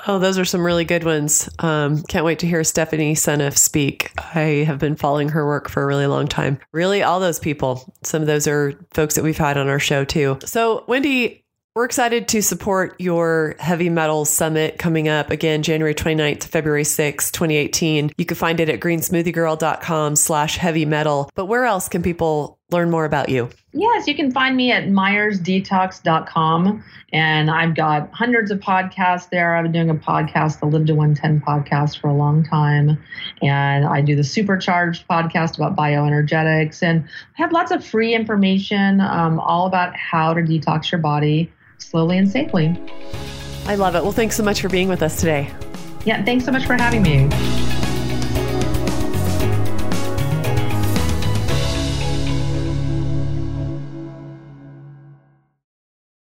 Oh, 0.06 0.18
those 0.18 0.38
are 0.38 0.44
some 0.44 0.64
really 0.64 0.84
good 0.84 1.04
ones. 1.04 1.48
Um, 1.58 2.02
can't 2.02 2.24
wait 2.24 2.38
to 2.40 2.46
hear 2.46 2.62
Stephanie 2.64 3.14
Seneff 3.14 3.56
speak. 3.56 4.12
I 4.34 4.64
have 4.66 4.78
been 4.78 4.94
following 4.94 5.30
her 5.30 5.46
work 5.46 5.70
for 5.70 5.82
a 5.82 5.86
really 5.86 6.06
long 6.06 6.28
time. 6.28 6.58
Really, 6.72 7.02
all 7.02 7.18
those 7.18 7.38
people. 7.38 7.94
Some 8.02 8.20
of 8.20 8.26
those 8.26 8.46
are 8.46 8.74
folks 8.92 9.14
that 9.14 9.24
we've 9.24 9.38
had 9.38 9.56
on 9.56 9.68
our 9.68 9.78
show 9.78 10.04
too. 10.04 10.38
So, 10.44 10.84
Wendy, 10.86 11.44
we're 11.76 11.84
excited 11.84 12.26
to 12.26 12.42
support 12.42 13.00
your 13.00 13.54
heavy 13.60 13.88
metal 13.88 14.24
summit 14.24 14.76
coming 14.76 15.08
up 15.08 15.30
again, 15.30 15.62
January 15.62 15.94
29th 15.94 16.40
to 16.40 16.48
February 16.48 16.82
6th, 16.82 17.30
2018. 17.30 18.10
You 18.18 18.24
can 18.24 18.36
find 18.36 18.58
it 18.58 18.68
at 18.68 18.80
greensmoothiegirl.com 18.80 20.16
slash 20.16 20.56
heavy 20.56 20.84
metal. 20.84 21.30
But 21.36 21.44
where 21.44 21.64
else 21.64 21.88
can 21.88 22.02
people 22.02 22.58
learn 22.72 22.90
more 22.90 23.04
about 23.04 23.28
you? 23.28 23.50
Yes, 23.72 24.08
you 24.08 24.16
can 24.16 24.32
find 24.32 24.56
me 24.56 24.72
at 24.72 24.88
myersdetox.com. 24.88 26.84
And 27.12 27.50
I've 27.52 27.76
got 27.76 28.12
hundreds 28.12 28.50
of 28.50 28.58
podcasts 28.58 29.30
there. 29.30 29.54
I've 29.54 29.62
been 29.62 29.70
doing 29.70 29.90
a 29.90 29.94
podcast, 29.94 30.58
the 30.58 30.66
Live 30.66 30.86
to 30.86 30.94
110 30.96 31.40
podcast, 31.40 32.00
for 32.00 32.08
a 32.08 32.14
long 32.14 32.42
time. 32.42 33.00
And 33.42 33.84
I 33.84 34.00
do 34.00 34.16
the 34.16 34.24
Supercharged 34.24 35.06
podcast 35.06 35.56
about 35.56 35.76
bioenergetics. 35.76 36.82
And 36.82 37.04
I 37.04 37.42
have 37.42 37.52
lots 37.52 37.70
of 37.70 37.86
free 37.86 38.12
information 38.12 39.00
um, 39.00 39.38
all 39.38 39.68
about 39.68 39.94
how 39.94 40.34
to 40.34 40.40
detox 40.40 40.90
your 40.90 41.00
body 41.00 41.52
slowly 41.80 42.18
and 42.18 42.30
safely. 42.30 42.76
I 43.66 43.74
love 43.74 43.94
it. 43.94 44.02
Well, 44.02 44.12
thanks 44.12 44.36
so 44.36 44.42
much 44.42 44.60
for 44.60 44.68
being 44.68 44.88
with 44.88 45.02
us 45.02 45.18
today. 45.18 45.50
Yeah, 46.04 46.24
thanks 46.24 46.44
so 46.44 46.52
much 46.52 46.66
for 46.66 46.74
having 46.74 47.02
me. 47.02 47.28